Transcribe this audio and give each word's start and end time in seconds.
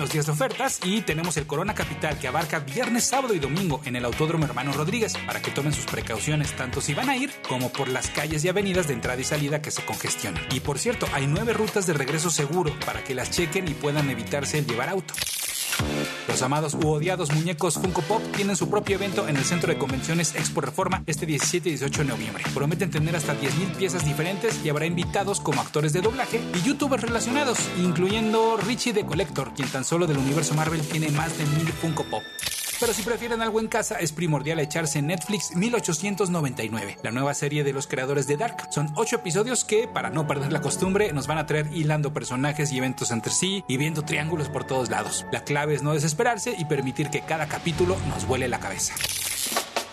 los 0.00 0.10
días 0.10 0.26
de 0.26 0.32
ofertas 0.32 0.80
y 0.82 1.02
tenemos 1.02 1.36
el 1.36 1.46
Corona 1.46 1.74
Capital 1.74 2.18
que 2.18 2.26
abarca 2.26 2.60
viernes, 2.60 3.04
sábado 3.04 3.34
y 3.34 3.38
domingo 3.38 3.82
en 3.84 3.96
el 3.96 4.04
Autódromo 4.06 4.46
Hermano 4.46 4.72
Rodríguez 4.72 5.14
para 5.26 5.42
que 5.42 5.50
tomen 5.50 5.74
sus 5.74 5.84
precauciones 5.84 6.56
tanto 6.56 6.80
si 6.80 6.94
van 6.94 7.10
a 7.10 7.16
ir 7.16 7.30
como 7.46 7.70
por 7.70 7.88
las 7.88 8.08
calles 8.08 8.42
y 8.44 8.48
avenidas 8.48 8.88
de 8.88 8.94
entrada 8.94 9.20
y 9.20 9.24
salida 9.24 9.60
que 9.60 9.70
se 9.70 9.84
congestionan. 9.84 10.42
Y 10.52 10.60
por 10.60 10.78
cierto, 10.78 11.06
hay 11.12 11.26
nueve 11.26 11.52
rutas 11.52 11.86
de 11.86 11.92
regreso 11.92 12.30
seguro 12.30 12.74
para 12.86 13.04
que 13.04 13.14
las 13.14 13.30
chequen 13.30 13.68
y 13.68 13.74
puedan 13.74 14.08
evitarse 14.08 14.58
el 14.58 14.66
llevar 14.66 14.88
auto. 14.88 15.12
Los 16.30 16.42
amados 16.42 16.74
u 16.74 16.88
odiados 16.88 17.32
muñecos 17.32 17.74
Funko 17.74 18.02
Pop 18.02 18.22
tienen 18.36 18.54
su 18.54 18.70
propio 18.70 18.94
evento 18.94 19.26
en 19.26 19.36
el 19.36 19.44
Centro 19.44 19.72
de 19.72 19.78
Convenciones 19.78 20.36
Expo 20.36 20.60
Reforma 20.60 21.02
este 21.06 21.26
17 21.26 21.68
y 21.68 21.72
18 21.72 22.02
de 22.02 22.08
noviembre. 22.08 22.44
Prometen 22.54 22.88
tener 22.88 23.16
hasta 23.16 23.34
10.000 23.34 23.74
piezas 23.74 24.04
diferentes 24.04 24.64
y 24.64 24.68
habrá 24.68 24.86
invitados 24.86 25.40
como 25.40 25.60
actores 25.60 25.92
de 25.92 26.02
doblaje 26.02 26.40
y 26.54 26.62
youtubers 26.62 27.02
relacionados, 27.02 27.58
incluyendo 27.82 28.56
Richie 28.64 28.92
the 28.92 29.04
Collector, 29.04 29.52
quien 29.54 29.68
tan 29.70 29.84
solo 29.84 30.06
del 30.06 30.18
universo 30.18 30.54
Marvel 30.54 30.80
tiene 30.82 31.10
más 31.10 31.36
de 31.36 31.44
1000 31.46 31.72
Funko 31.72 32.04
Pop. 32.04 32.22
Pero 32.80 32.94
si 32.94 33.02
prefieren 33.02 33.42
algo 33.42 33.60
en 33.60 33.68
casa, 33.68 33.96
es 33.96 34.10
primordial 34.10 34.58
echarse 34.58 35.02
Netflix 35.02 35.54
1899, 35.54 36.96
la 37.02 37.10
nueva 37.10 37.34
serie 37.34 37.62
de 37.62 37.74
los 37.74 37.86
creadores 37.86 38.26
de 38.26 38.38
Dark. 38.38 38.68
Son 38.70 38.90
ocho 38.96 39.16
episodios 39.16 39.66
que, 39.66 39.86
para 39.86 40.08
no 40.08 40.26
perder 40.26 40.50
la 40.50 40.62
costumbre, 40.62 41.12
nos 41.12 41.26
van 41.26 41.36
a 41.36 41.44
traer 41.44 41.68
hilando 41.74 42.14
personajes 42.14 42.72
y 42.72 42.78
eventos 42.78 43.10
entre 43.10 43.32
sí 43.32 43.64
y 43.68 43.76
viendo 43.76 44.02
triángulos 44.02 44.48
por 44.48 44.64
todos 44.64 44.88
lados. 44.88 45.26
La 45.30 45.44
clave 45.44 45.74
es 45.74 45.82
no 45.82 45.92
desesperarse 45.92 46.54
y 46.56 46.64
permitir 46.64 47.10
que 47.10 47.20
cada 47.20 47.48
capítulo 47.48 47.98
nos 48.08 48.26
vuele 48.26 48.48
la 48.48 48.60
cabeza. 48.60 48.94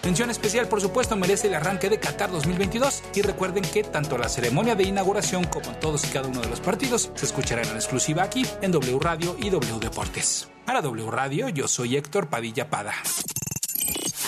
Mención 0.04 0.30
especial, 0.30 0.68
por 0.68 0.82
supuesto, 0.82 1.16
merece 1.16 1.48
el 1.48 1.56
arranque 1.56 1.90
de 1.90 2.00
Qatar 2.00 2.32
2022 2.32 3.04
y 3.16 3.22
recuerden 3.22 3.64
que 3.64 3.84
tanto 3.84 4.18
la 4.18 4.30
ceremonia 4.30 4.76
de 4.76 4.84
inauguración 4.84 5.44
como 5.46 5.72
todos 5.78 6.06
y 6.06 6.08
cada 6.08 6.28
uno 6.28 6.42
de 6.42 6.50
los 6.50 6.62
partidos 6.62 7.12
se 7.16 7.26
escucharán 7.26 7.68
en 7.68 7.76
exclusiva 7.76 8.24
aquí 8.24 8.46
en 8.62 8.72
W 8.72 9.00
Radio 9.00 9.36
y 9.40 9.50
W 9.50 9.80
Deportes. 9.80 10.48
Para 10.66 10.82
W 10.82 11.10
Radio, 11.12 11.50
yo 11.50 11.68
soy 11.68 11.98
Héctor 11.98 12.30
Padilla 12.30 12.70
Pada. 12.70 12.94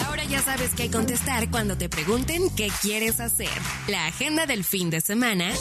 Ahora 0.05 0.23
ya 0.23 0.41
sabes 0.41 0.71
qué 0.75 0.89
contestar 0.89 1.49
cuando 1.51 1.77
te 1.77 1.89
pregunten 1.89 2.49
qué 2.55 2.69
quieres 2.81 3.19
hacer. 3.19 3.49
La 3.87 4.07
agenda 4.07 4.45
del 4.45 4.63
fin 4.63 4.89
de 4.89 5.01
semana 5.01 5.51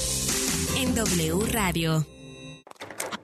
en 0.77 0.95
W 0.95 1.47
Radio. 1.53 2.18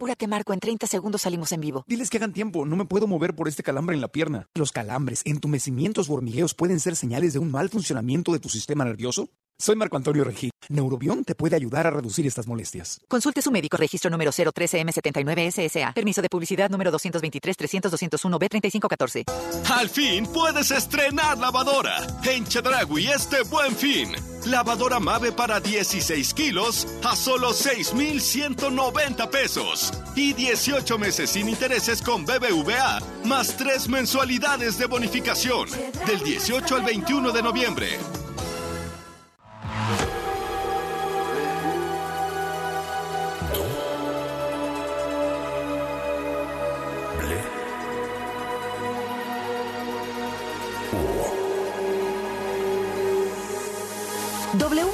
Apúrate, 0.05 0.27
Marco. 0.27 0.53
En 0.53 0.61
30 0.61 0.87
segundos 0.87 1.23
salimos 1.23 1.51
en 1.53 1.63
vivo. 1.63 1.83
Diles 1.89 2.11
que 2.11 2.19
hagan 2.19 2.35
tiempo. 2.35 2.67
No 2.67 2.77
me 2.77 2.85
puedo 2.85 3.07
mover 3.07 3.35
por 3.35 3.49
este 3.49 3.63
calambre 3.63 3.95
en 3.95 4.03
la 4.03 4.09
pierna. 4.09 4.51
Los 4.53 4.71
calambres, 4.71 5.23
entumecimientos 5.25 6.11
hormigueos 6.11 6.53
pueden 6.53 6.79
ser 6.79 6.95
señales 6.95 7.33
de 7.33 7.39
un 7.39 7.51
mal 7.51 7.71
funcionamiento 7.71 8.31
de 8.31 8.39
tu 8.39 8.51
sistema 8.51 8.85
nervioso. 8.85 9.31
Soy 9.57 9.77
Marco 9.77 9.97
Antonio 9.97 10.25
Regí. 10.25 10.51
Neurobión 10.69 11.23
te 11.25 11.37
puede 11.37 11.55
ayudar 11.55 11.87
a 11.87 11.91
reducir 11.91 12.27
estas 12.27 12.49
molestias. 12.49 13.01
Consulte 13.07 13.41
su 13.41 13.53
médico 13.53 13.77
registro 13.77 14.11
número 14.11 14.33
013M79SSA. 14.33 15.95
Permiso 15.95 16.21
de 16.23 16.29
publicidad 16.29 16.69
número 16.71 16.91
223-300-201-B3514. 16.93 19.25
Al 19.73 19.89
fin 19.89 20.27
puedes 20.27 20.73
estrenar 20.73 21.39
lavadora. 21.39 21.99
En 22.25 22.45
Chedragui 22.45 23.07
este 23.07 23.45
buen 23.45 23.77
fin. 23.77 24.11
Lavadora 24.47 24.99
Mave 24.99 25.31
para 25.33 25.61
16 25.61 26.35
kilos 26.35 26.89
a 27.05 27.15
solo 27.15 27.53
6,190 27.53 29.31
pesos. 29.31 29.93
Y 30.17 30.33
18 30.33 30.99
meses 30.99 31.31
sin 31.31 31.49
intereses 31.49 32.03
con 32.03 32.25
BBVA. 32.25 33.01
Más 33.25 33.57
3 33.57 33.89
mensualidades 33.89 34.79
de 34.79 34.87
bonificación. 34.87 35.69
Del 36.07 36.25
18 36.25 36.77
al 36.77 36.85
21 36.85 37.31
de 37.31 37.43
noviembre. 37.43 38.01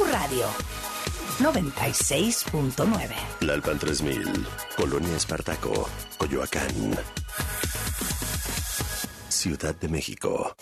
Radio 0.05 0.47
96.9. 1.41 3.15
Lalpan 3.41 3.78
3000, 3.78 4.47
Colonia 4.77 5.16
Espartaco, 5.16 5.88
Coyoacán. 6.19 6.99
Ciudad 9.28 9.75
de 9.75 9.89
México. 9.89 10.55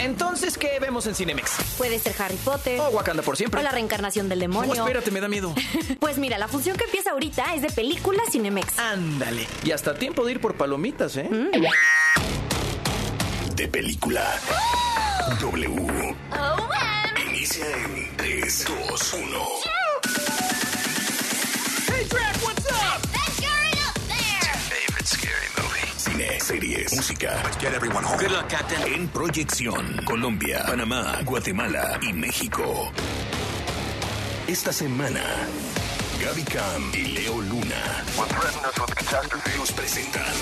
Entonces, 0.00 0.56
¿qué 0.58 0.78
vemos 0.80 1.06
en 1.06 1.14
Cinemex? 1.14 1.50
Puede 1.78 1.98
ser 1.98 2.14
Harry 2.20 2.36
Potter. 2.36 2.80
O 2.80 2.88
Wakanda 2.90 3.22
por 3.22 3.36
siempre. 3.36 3.60
O 3.60 3.62
la 3.62 3.70
reencarnación 3.70 4.28
del 4.28 4.40
demonio. 4.40 4.70
Oh, 4.70 4.74
espérate, 4.74 5.10
me 5.10 5.20
da 5.20 5.28
miedo. 5.28 5.54
pues 6.00 6.18
mira, 6.18 6.38
la 6.38 6.48
función 6.48 6.76
que 6.76 6.84
empieza 6.84 7.10
ahorita 7.10 7.54
es 7.54 7.62
de 7.62 7.70
película 7.70 8.22
Cinemex. 8.30 8.78
Ándale. 8.78 9.46
Y 9.64 9.72
hasta 9.72 9.94
tiempo 9.94 10.24
de 10.24 10.32
ir 10.32 10.40
por 10.40 10.54
palomitas, 10.56 11.16
¿eh? 11.16 11.28
Mm. 11.30 11.50
De 13.56 13.66
película. 13.68 14.38
W. 15.40 16.14
Oh, 16.32 16.68
man. 16.68 17.28
Inicia 17.28 17.64
en 17.64 18.16
3, 18.18 18.64
2, 18.64 19.14
1. 19.14 19.22
Hey, 21.88 22.04
Drac, 22.06 22.36
what's 22.44 22.66
up? 22.70 23.00
Let's 23.14 23.40
hurry 23.40 23.72
up 23.88 23.96
there. 24.08 24.54
Favorite 24.68 25.06
scary 25.06 25.48
movie. 25.56 25.88
Cine, 25.96 26.38
series, 26.38 26.92
música. 26.94 27.40
Let's 27.44 27.56
get 27.56 27.72
everyone 27.72 28.04
home. 28.04 28.18
Good 28.18 28.32
luck, 28.32 28.48
Captain. 28.50 28.92
En 28.92 29.08
proyección. 29.08 30.04
Colombia, 30.04 30.62
Panamá, 30.66 31.22
Guatemala 31.24 31.98
y 32.02 32.12
México. 32.12 32.92
Esta 34.46 34.70
semana, 34.70 35.22
Gaby 36.20 36.44
Cam 36.44 36.92
y 36.92 37.14
Leo 37.14 37.40
Luna 37.40 38.04
What 38.16 38.28
threatened 38.28 38.66
us 38.66 38.78
with 38.78 38.94
catastrophe 38.94 39.50
nos 39.58 39.72
presentan 39.72 40.34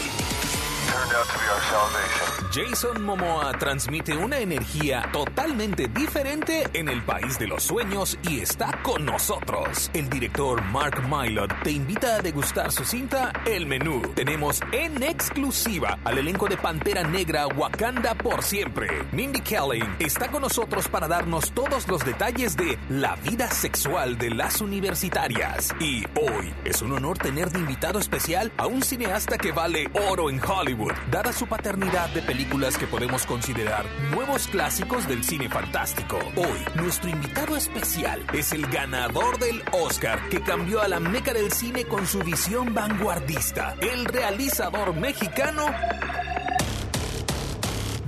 turned 0.95 1.13
out 1.15 1.27
to 1.27 1.39
be 1.39 1.47
our 1.51 1.63
salvation. 1.63 2.44
Jason 2.55 3.03
Momoa 3.03 3.51
transmite 3.59 4.17
una 4.17 4.39
energía 4.39 5.09
totalmente 5.13 5.89
diferente 5.89 6.63
en 6.73 6.89
el 6.89 7.03
país 7.03 7.37
de 7.37 7.49
los 7.49 7.65
sueños 7.65 8.17
y 8.31 8.39
está 8.39 8.81
con 8.85 9.05
nosotros. 9.05 9.91
El 9.93 10.09
director 10.09 10.63
Mark 10.67 11.03
Mylod 11.09 11.51
te 11.65 11.73
invita 11.73 12.15
a 12.15 12.23
degustar 12.23 12.71
su 12.71 12.85
cinta 12.85 13.33
El 13.45 13.67
Menú. 13.67 14.03
Tenemos 14.15 14.61
en 14.71 15.03
exclusiva 15.03 15.99
al 16.05 16.19
elenco 16.19 16.47
de 16.47 16.57
Pantera 16.57 17.03
Negra 17.03 17.49
Wakanda 17.49 18.15
por 18.15 18.45
siempre. 18.45 19.03
Mindy 19.11 19.41
Kaling 19.41 19.97
está 19.99 20.31
con 20.31 20.43
nosotros 20.43 20.87
para 20.87 21.09
darnos 21.09 21.51
todos 21.51 21.89
los 21.89 22.05
detalles 22.05 22.57
de 22.57 22.79
la 22.89 23.17
vida 23.17 23.51
sexual 23.51 24.17
de 24.17 24.31
las 24.31 24.61
universitarias. 24.61 25.75
Y 25.81 26.05
hoy 26.21 26.55
es 26.65 26.83
un 26.83 26.93
honor 26.93 27.19
tener 27.19 27.51
de 27.51 27.59
invitado 27.59 27.99
especial 27.99 28.53
a 28.59 28.69
un 28.69 28.81
cineasta 28.81 29.39
que 29.39 29.51
vale 29.51 29.91
oro 30.09 30.31
en 30.31 30.41
Hollywood, 30.41 30.93
dada 31.11 31.33
su 31.33 31.49
paternidad 31.49 32.11
de 32.11 32.23
películas 32.45 32.77
que 32.77 32.87
podemos 32.87 33.25
considerar 33.25 33.87
nuevos 34.11 34.47
clásicos 34.49 35.09
del 35.09 35.25
cine 35.25 35.49
fantástico. 35.49 36.19
Hoy, 36.37 36.59
nuestro 36.75 37.09
invitado 37.09 37.57
especial 37.57 38.23
es 38.35 38.53
el 38.53 38.67
ganador 38.67 39.39
del 39.39 39.63
Oscar 39.73 40.29
que 40.29 40.43
cambió 40.43 40.83
a 40.83 40.89
la 40.89 41.01
meca 41.01 41.33
del 41.33 41.51
cine 41.53 41.87
con 41.87 42.07
su 42.07 42.19
visión 42.19 42.75
vanguardista, 42.75 43.77
el 43.81 44.05
realizador 44.05 44.95
mexicano 44.95 45.65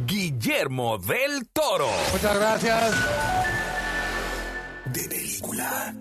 Guillermo 0.04 0.98
del 0.98 1.48
Toro. 1.48 1.88
Muchas 2.12 2.38
gracias. 2.38 2.94
de 4.84 5.08
película. 5.08 5.94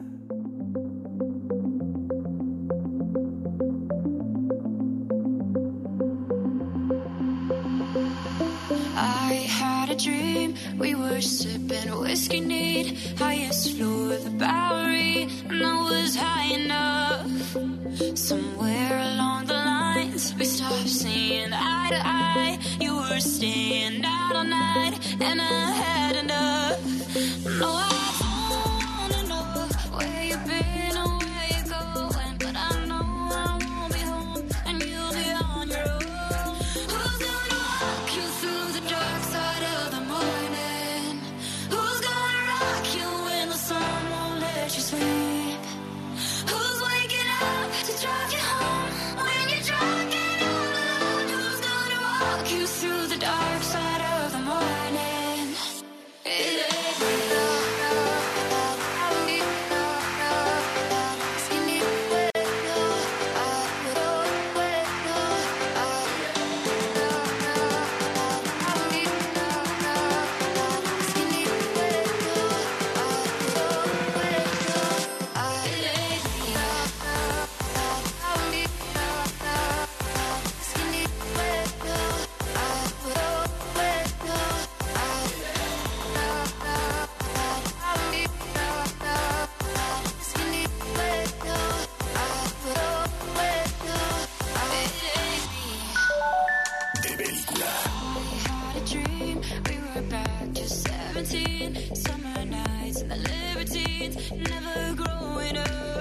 We 10.78 10.94
were 10.94 11.22
sipping 11.22 11.90
whiskey 12.00 12.42
neat, 12.42 13.16
highest 13.18 13.78
floor 13.78 14.14
of 14.14 14.24
the 14.24 14.30
Bowery, 14.32 15.28
and 15.50 15.64
I 15.64 15.82
was 15.90 16.16
high 16.16 16.54
enough. 16.54 17.28
Somewhere 18.18 19.00
along 19.00 19.46
the 19.46 19.54
lines, 19.54 20.36
we 20.36 20.46
stopped 20.46 20.90
seeing 20.90 21.54
eye 21.54 21.90
to 21.90 22.02
eye. 22.06 22.60
You 22.82 22.96
were 22.96 23.20
staying 23.20 24.04
out 24.04 24.36
all 24.36 24.44
night, 24.44 25.00
and 25.22 25.42
I 25.42 25.72
had 25.72 26.16
enough. 26.18 26.80
No, 27.60 27.70
I 27.72 27.95
back. 100.02 100.48
You're 100.56 100.68
17, 100.68 101.96
summer 101.96 102.46
nights 102.46 103.02
and 103.02 103.12
the 103.12 103.16
libertines, 103.16 104.32
never 104.32 104.96
growing 104.96 105.58
up. 105.58 105.95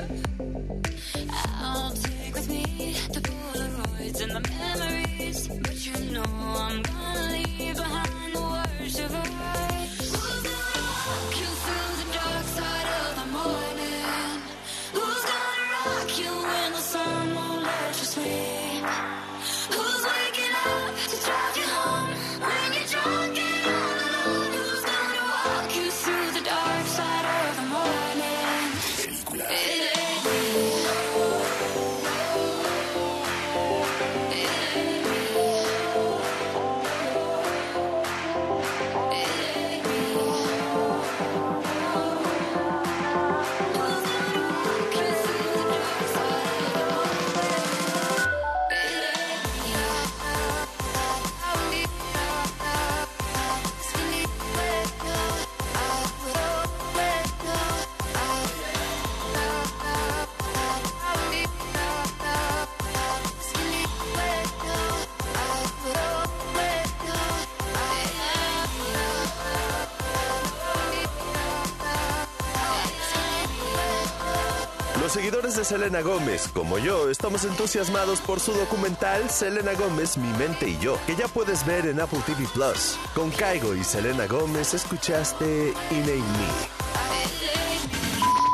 De 75.65 75.79
Selena 75.79 76.03
Gómez, 76.03 76.49
como 76.53 76.79
yo, 76.79 77.09
estamos 77.09 77.45
entusiasmados 77.45 78.21
por 78.21 78.39
su 78.39 78.53
documental 78.53 79.31
Selena 79.31 79.73
Gómez, 79.75 80.19
Mi 80.19 80.29
Mente 80.37 80.69
y 80.69 80.79
Yo, 80.79 80.99
que 81.07 81.17
ya 81.17 81.27
puedes 81.29 81.65
ver 81.67 81.87
en 81.87 82.01
Apple 82.01 82.19
TV 82.27 82.45
Plus. 82.53 82.99
Con 83.15 83.31
Caigo 83.31 83.75
y 83.75 83.83
Selena 83.83 84.27
Gómez 84.27 84.75
escuchaste 84.75 85.73
Inane 85.91 86.17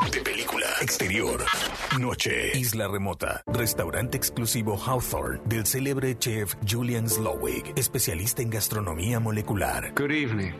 Me. 0.03 0.09
De 0.09 0.21
película. 0.21 0.67
Exterior. 0.81 1.43
Noche. 1.99 2.57
Isla 2.57 2.87
remota. 2.87 3.43
Restaurante 3.47 4.15
exclusivo 4.17 4.77
Hawthorne 4.77 5.41
del 5.45 5.65
célebre 5.65 6.17
chef 6.17 6.55
Julian 6.69 7.09
Slowig, 7.09 7.73
especialista 7.75 8.41
en 8.41 8.51
gastronomía 8.51 9.19
molecular. 9.19 9.93
Good 9.95 10.11
evening. 10.11 10.53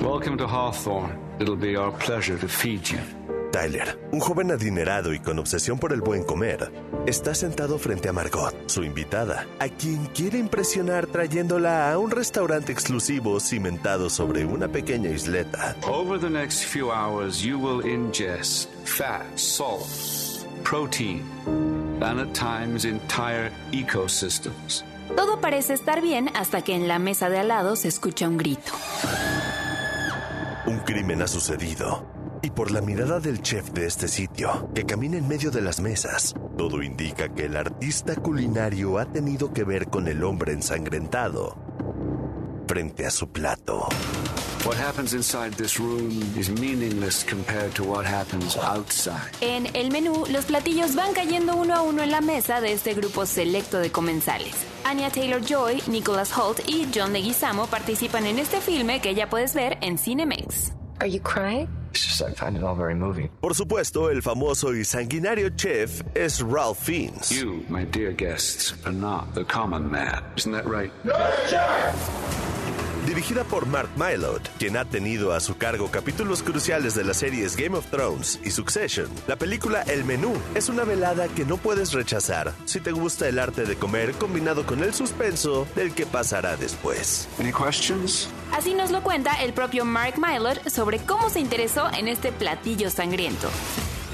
Welcome 0.00 0.36
to 0.38 0.48
Hawthorne. 0.48 1.16
It'll 1.38 1.56
be 1.56 1.76
our 1.76 1.92
pleasure 1.92 2.36
to 2.38 2.48
feed 2.48 2.88
you. 2.88 2.98
Tyler, 3.52 4.00
un 4.12 4.18
joven 4.18 4.50
adinerado 4.50 5.12
y 5.12 5.20
con 5.20 5.38
obsesión 5.38 5.78
por 5.78 5.92
el 5.92 6.00
buen 6.00 6.24
comer, 6.24 6.72
está 7.06 7.34
sentado 7.34 7.78
frente 7.78 8.08
a 8.08 8.12
Margot, 8.12 8.54
su 8.66 8.82
invitada, 8.82 9.46
a 9.60 9.68
quien 9.68 10.06
quiere 10.06 10.38
impresionar 10.38 11.06
trayéndola 11.06 11.92
a 11.92 11.98
un 11.98 12.10
restaurante 12.10 12.72
exclusivo 12.72 13.38
cimentado 13.40 14.08
sobre 14.08 14.46
una 14.46 14.68
pequeña 14.68 15.10
isleta. 15.10 15.76
Over 15.86 16.18
the 16.18 16.30
next 16.30 16.64
few 16.64 16.90
hours, 16.90 17.42
you 17.42 17.58
will 17.58 17.86
ingest 17.86 18.70
fat, 18.84 19.26
salt, 19.36 19.86
protein, 20.64 21.22
and 22.00 22.20
at 22.20 22.32
times 22.32 22.86
entire 22.86 23.52
ecosystems. 23.70 24.82
Todo 25.14 25.42
parece 25.42 25.74
estar 25.74 26.00
bien 26.00 26.30
hasta 26.34 26.62
que 26.62 26.74
en 26.74 26.88
la 26.88 26.98
mesa 26.98 27.28
de 27.28 27.38
al 27.38 27.48
lado 27.48 27.76
se 27.76 27.88
escucha 27.88 28.26
un 28.26 28.38
grito. 28.38 28.72
Un 30.64 30.78
crimen 30.78 31.20
ha 31.20 31.28
sucedido. 31.28 32.21
Y 32.44 32.50
por 32.50 32.72
la 32.72 32.80
mirada 32.80 33.20
del 33.20 33.40
chef 33.40 33.70
de 33.70 33.86
este 33.86 34.08
sitio, 34.08 34.68
que 34.74 34.84
camina 34.84 35.16
en 35.16 35.28
medio 35.28 35.52
de 35.52 35.60
las 35.62 35.80
mesas, 35.80 36.34
todo 36.58 36.82
indica 36.82 37.28
que 37.28 37.44
el 37.44 37.56
artista 37.56 38.16
culinario 38.16 38.98
ha 38.98 39.06
tenido 39.06 39.52
que 39.52 39.62
ver 39.62 39.86
con 39.88 40.08
el 40.08 40.24
hombre 40.24 40.52
ensangrentado 40.52 41.56
frente 42.66 43.06
a 43.06 43.10
su 43.10 43.28
plato. 43.28 43.88
What 44.64 44.76
happens 44.76 45.12
inside 45.12 45.56
this 45.56 45.78
room 45.78 46.22
is 46.36 46.48
meaningless 46.48 47.24
compared 47.24 47.74
to 47.74 47.84
what 47.84 48.04
happens 48.04 48.56
outside. 48.56 49.32
En 49.40 49.66
el 49.74 49.90
menú, 49.90 50.24
los 50.30 50.44
platillos 50.44 50.94
van 50.94 51.12
cayendo 51.14 51.56
uno 51.56 51.74
a 51.74 51.82
uno 51.82 52.02
en 52.02 52.10
la 52.10 52.20
mesa 52.20 52.60
de 52.60 52.72
este 52.72 52.94
grupo 52.94 53.26
selecto 53.26 53.78
de 53.78 53.90
comensales. 53.90 54.54
Anya 54.84 55.10
Taylor-Joy, 55.10 55.82
Nicholas 55.88 56.36
Holt 56.36 56.60
y 56.68 56.88
John 56.94 57.12
Leguizamo 57.12 57.66
participan 57.66 58.26
en 58.26 58.38
este 58.38 58.60
filme 58.60 59.00
que 59.00 59.14
ya 59.14 59.28
puedes 59.28 59.54
ver 59.54 59.78
en 59.80 59.98
Cinemex. 59.98 60.72
Are 61.00 61.10
you 61.10 61.20
crying? 61.20 61.81
It's 61.92 62.06
just 62.06 62.22
I 62.22 62.30
find 62.32 62.56
it 62.56 62.64
all 62.64 62.74
very 62.74 62.94
moving. 62.94 63.28
Por 63.42 63.54
supuesto, 63.54 64.08
el 64.10 64.22
famoso 64.22 64.72
y 64.72 64.82
sanguinario 64.82 65.50
chef 65.54 66.02
es 66.14 66.40
Ralph 66.40 66.78
Fiennes. 66.78 67.30
You, 67.30 67.66
my 67.68 67.84
dear 67.84 68.12
guests, 68.12 68.72
are 68.86 68.92
not 68.92 69.34
the 69.34 69.44
common 69.44 69.90
man. 69.90 70.24
Isn't 70.38 70.52
that 70.52 70.66
right? 70.66 70.90
Dirigida 73.12 73.44
por 73.44 73.66
Mark 73.66 73.90
Mylod, 73.96 74.40
quien 74.58 74.74
ha 74.78 74.86
tenido 74.86 75.34
a 75.34 75.40
su 75.40 75.58
cargo 75.58 75.90
capítulos 75.90 76.42
cruciales 76.42 76.94
de 76.94 77.04
las 77.04 77.18
series 77.18 77.56
Game 77.58 77.76
of 77.76 77.84
Thrones 77.90 78.40
y 78.42 78.50
Succession, 78.50 79.06
la 79.26 79.36
película 79.36 79.82
El 79.82 80.06
Menú 80.06 80.32
es 80.54 80.70
una 80.70 80.84
velada 80.84 81.28
que 81.28 81.44
no 81.44 81.58
puedes 81.58 81.92
rechazar 81.92 82.54
si 82.64 82.80
te 82.80 82.90
gusta 82.90 83.28
el 83.28 83.38
arte 83.38 83.66
de 83.66 83.76
comer 83.76 84.14
combinado 84.14 84.64
con 84.64 84.82
el 84.82 84.94
suspenso 84.94 85.66
del 85.76 85.92
que 85.92 86.06
pasará 86.06 86.56
después. 86.56 87.28
Any 87.38 87.52
questions? 87.52 88.30
Así 88.50 88.72
nos 88.72 88.90
lo 88.90 89.02
cuenta 89.02 89.42
el 89.42 89.52
propio 89.52 89.84
Mark 89.84 90.14
Mylod 90.18 90.66
sobre 90.68 90.98
cómo 90.98 91.28
se 91.28 91.40
interesó 91.40 91.90
en 91.92 92.08
este 92.08 92.32
platillo 92.32 92.88
sangriento. 92.88 93.50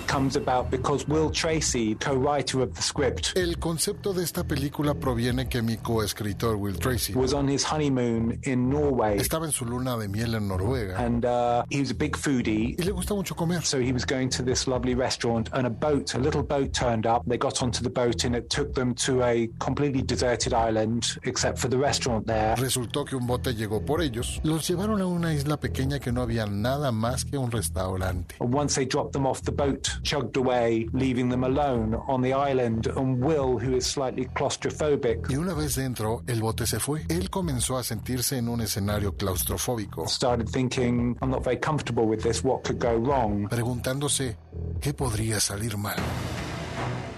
Comes 0.09 0.37
about 0.37 0.71
because 0.71 1.07
Will 1.07 1.31
Tracy, 1.31 1.95
co-writer 1.97 2.63
of 2.63 2.75
the 2.75 2.83
script, 2.83 3.33
El 3.37 3.59
concepto 3.59 4.13
de 4.15 4.25
esta 4.25 4.43
película 4.45 4.95
proviene 4.95 5.49
que 5.49 5.63
mi 5.63 5.77
coescritor 5.77 6.57
Will 6.57 6.77
Tracy 6.79 7.13
was 7.15 7.33
on 7.35 7.47
his 7.49 7.63
honeymoon 7.65 8.41
in 8.45 8.69
Norway. 8.71 9.19
estaba 9.19 9.47
en 9.47 9.53
su 9.53 9.65
luna 9.67 9.97
de 9.99 10.09
miel 10.09 10.35
en 10.35 10.49
Noruega 10.49 10.97
And 10.99 11.25
uh, 11.25 11.63
he 11.71 11.81
was 11.81 11.91
a 11.91 11.95
big 11.95 12.17
foodie. 12.17 12.75
y 12.79 12.83
le 12.85 12.93
gusta 12.93 13.15
mucho 13.15 13.35
comer. 13.35 13.63
So 13.65 13.79
he 13.81 13.93
was 13.93 14.05
going 14.07 14.31
to 14.31 14.43
this 14.43 14.67
lovely 14.67 14.95
restaurant, 14.95 15.51
and 15.53 15.67
a 15.67 15.71
boat, 15.71 16.15
a 16.15 16.19
little 16.19 16.43
boat 16.43 16.73
turned 16.73 17.07
up. 17.07 17.23
They 17.27 17.37
got 17.39 17.63
onto 17.63 17.83
the 17.83 17.91
boat, 17.91 18.25
and 18.25 18.35
it 18.35 18.49
took 18.49 18.75
them 18.75 18.95
to 19.07 19.23
a 19.23 19.49
completely 19.61 20.03
deserted 20.03 20.55
island, 20.55 21.19
except 21.25 21.59
for 21.59 21.69
the 21.69 21.77
restaurant 21.79 22.27
there. 22.27 22.57
Resultó 22.57 23.05
que 23.05 23.15
un 23.17 23.27
bote 23.27 23.55
llegó 23.55 23.85
por 23.85 24.01
ellos, 24.01 24.41
los 24.43 24.67
llevaron 24.67 25.01
a 25.03 25.07
una 25.07 25.35
isla 25.35 25.59
pequeña 25.59 25.99
que 26.01 26.13
no 26.13 26.23
había 26.23 26.47
nada 26.47 26.93
más 26.93 27.25
que 27.25 27.37
un 27.37 27.51
restaurante. 27.51 28.37
And 28.41 28.55
once 28.55 28.75
they 28.75 28.87
dropped 28.87 29.13
them 29.13 29.27
off, 29.27 29.43
the 29.43 29.53
boat 29.53 29.89
chugged 30.03 30.37
away, 30.37 30.87
leaving 30.93 31.29
them 31.29 31.45
alone 31.45 31.95
on 32.07 32.23
the 32.23 32.33
island. 32.33 32.87
And 32.97 33.23
Will, 33.23 33.59
who 33.59 33.77
is 33.77 33.87
slightly 33.87 34.27
claustrophobic, 34.35 35.31
Y 35.31 35.37
una 35.37 35.55
vez 35.55 35.77
dentro, 35.77 36.23
el 36.27 36.41
bote 36.41 36.67
se 36.67 36.79
fue. 36.81 37.05
Él 37.09 37.31
comenzó 37.31 37.77
a 37.79 37.83
sentirse 37.83 38.39
en 38.39 38.49
un 38.49 38.61
escenario 38.61 39.15
claustrofóbico, 39.17 40.07
started 40.09 40.49
thinking, 40.49 41.17
I'm 41.21 41.31
not 41.31 41.45
very 41.45 41.59
comfortable 41.59 42.05
with 42.05 42.23
this. 42.23 42.43
What 42.43 42.63
could 42.65 42.79
go 42.79 42.97
wrong? 42.99 43.49
preguntándose 43.49 44.37
qué 44.81 44.95
podría 44.95 45.41
salir 45.41 45.77
mal. 45.77 45.97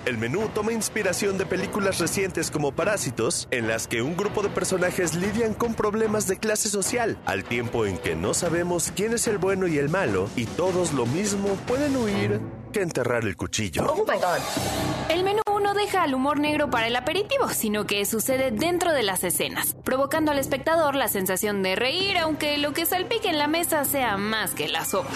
El 0.06 0.16
menú 0.16 0.49
toma 0.54 0.72
inspiración 0.72 1.37
de 1.37 1.44
películas 1.44 1.99
recientes 1.99 2.50
como 2.50 2.72
Parásitos, 2.72 3.46
en 3.50 3.68
las 3.68 3.87
que 3.87 4.00
un 4.00 4.16
grupo 4.16 4.42
de 4.42 4.49
personajes 4.49 5.14
lidian 5.14 5.52
con 5.52 5.75
problemas 5.75 6.26
de 6.26 6.38
clase 6.38 6.70
social, 6.70 7.18
al 7.26 7.44
tiempo 7.44 7.84
en 7.84 7.99
que 7.99 8.16
no 8.16 8.32
sabemos 8.32 8.92
quién 8.96 9.12
es 9.12 9.28
el 9.28 9.37
bueno 9.37 9.66
y 9.66 9.76
el 9.76 9.90
malo, 9.90 10.28
y 10.37 10.46
todos 10.46 10.94
lo 10.94 11.04
mismo 11.04 11.49
pueden 11.66 11.96
huir 11.96 12.40
que 12.70 12.82
enterrar 12.82 13.24
el 13.24 13.36
cuchillo. 13.36 13.86
Oh 13.86 14.04
my 14.06 14.18
god. 14.18 14.38
El 15.08 15.24
menú 15.24 15.42
no 15.62 15.74
deja 15.74 16.02
al 16.02 16.14
humor 16.14 16.38
negro 16.38 16.70
para 16.70 16.86
el 16.86 16.96
aperitivo, 16.96 17.48
sino 17.48 17.86
que 17.86 18.04
sucede 18.06 18.50
dentro 18.50 18.92
de 18.92 19.02
las 19.02 19.24
escenas, 19.24 19.74
provocando 19.84 20.30
al 20.30 20.38
espectador 20.38 20.94
la 20.94 21.08
sensación 21.08 21.62
de 21.62 21.76
reír, 21.76 22.18
aunque 22.18 22.58
lo 22.58 22.72
que 22.72 22.86
salpique 22.86 23.28
en 23.28 23.38
la 23.38 23.46
mesa 23.46 23.84
sea 23.84 24.16
más 24.16 24.52
que 24.54 24.68
la 24.68 24.84
sopa. 24.84 25.10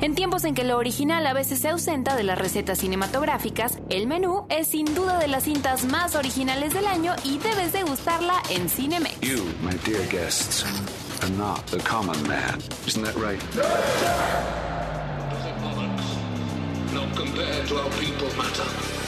En 0.00 0.16
tiempos 0.16 0.42
en 0.42 0.56
que 0.56 0.64
lo 0.64 0.78
original 0.78 1.24
a 1.28 1.32
veces 1.32 1.60
se 1.60 1.68
ausenta 1.68 2.16
de 2.16 2.24
las 2.24 2.36
recetas 2.36 2.78
cinematográficas, 2.78 3.78
el 3.88 4.08
menú 4.08 4.46
es 4.48 4.66
sin 4.66 4.92
duda 4.96 5.20
de 5.20 5.28
las 5.28 5.44
cintas 5.44 5.84
más 5.84 6.16
originales 6.16 6.74
del 6.74 6.88
año 6.88 7.14
y 7.22 7.38
debes 7.38 7.72
degustarla 7.72 8.42
en 8.50 8.68
Cinemex. 8.68 9.20
You, 9.20 9.44
my 9.62 9.76
dear 9.84 10.04
guests, 10.10 10.64
are 11.22 11.30
not 11.38 11.64
the 11.66 11.78
common 11.88 12.20
man. 12.26 12.58
Isn't 12.84 13.04
that 13.04 13.14
right? 13.14 13.40
Not 16.92 17.16
compared 17.16 17.66
to 17.68 17.76
how 17.76 17.88
people 17.98 18.28
matter. 18.36 19.01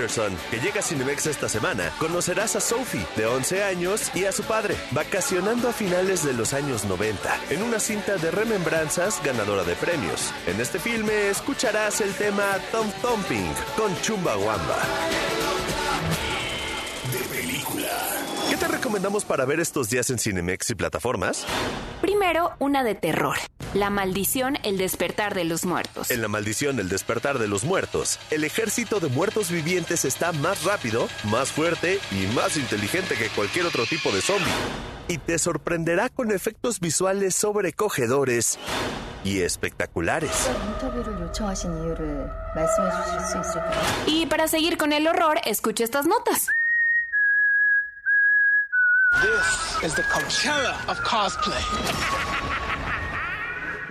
Aftersun, 0.00 0.36
que 0.50 0.58
llega 0.60 0.80
a 0.80 0.82
Cinemex 0.82 1.26
esta 1.26 1.48
semana, 1.48 1.92
conocerás 1.98 2.56
a 2.56 2.60
Sophie, 2.60 3.06
de 3.16 3.26
11 3.26 3.62
años, 3.64 4.10
y 4.14 4.24
a 4.24 4.32
su 4.32 4.42
padre, 4.44 4.74
vacacionando 4.92 5.68
a 5.68 5.72
finales 5.72 6.24
de 6.24 6.32
los 6.32 6.54
años 6.54 6.84
90, 6.86 7.18
en 7.50 7.62
una 7.62 7.78
cinta 7.78 8.16
de 8.16 8.30
remembranzas 8.30 9.22
ganadora 9.22 9.62
de 9.64 9.74
premios. 9.74 10.32
En 10.46 10.58
este 10.60 10.78
filme 10.78 11.28
escucharás 11.28 12.00
el 12.00 12.14
tema 12.14 12.44
Thump 12.72 12.94
Thumping 13.02 13.52
con 13.76 13.94
Chumbawamba. 14.00 15.29
recomendamos 18.90 19.24
para 19.24 19.44
ver 19.44 19.60
estos 19.60 19.88
días 19.88 20.10
en 20.10 20.18
Cinemex 20.18 20.68
y 20.70 20.74
plataformas? 20.74 21.46
Primero, 22.00 22.50
una 22.58 22.82
de 22.82 22.96
terror. 22.96 23.36
La 23.72 23.88
maldición, 23.88 24.58
el 24.64 24.78
despertar 24.78 25.36
de 25.36 25.44
los 25.44 25.64
muertos. 25.64 26.10
En 26.10 26.20
la 26.20 26.26
maldición, 26.26 26.80
el 26.80 26.88
despertar 26.88 27.38
de 27.38 27.46
los 27.46 27.62
muertos, 27.62 28.18
el 28.32 28.42
ejército 28.42 28.98
de 28.98 29.06
muertos 29.06 29.48
vivientes 29.48 30.04
está 30.04 30.32
más 30.32 30.64
rápido, 30.64 31.08
más 31.30 31.52
fuerte 31.52 32.00
y 32.10 32.34
más 32.34 32.56
inteligente 32.56 33.14
que 33.14 33.28
cualquier 33.28 33.66
otro 33.66 33.86
tipo 33.86 34.10
de 34.10 34.22
zombie. 34.22 34.50
Y 35.06 35.18
te 35.18 35.38
sorprenderá 35.38 36.08
con 36.08 36.32
efectos 36.32 36.80
visuales 36.80 37.36
sobrecogedores 37.36 38.58
y 39.22 39.42
espectaculares. 39.42 40.50
Y 44.06 44.26
para 44.26 44.48
seguir 44.48 44.76
con 44.78 44.92
el 44.92 45.06
horror, 45.06 45.38
escucha 45.44 45.84
estas 45.84 46.06
notas. 46.06 46.48
This 49.20 49.84
is 49.84 49.94
the 49.96 50.02
Coachella 50.04 50.88
of 50.88 50.98
cosplay. 51.02 51.60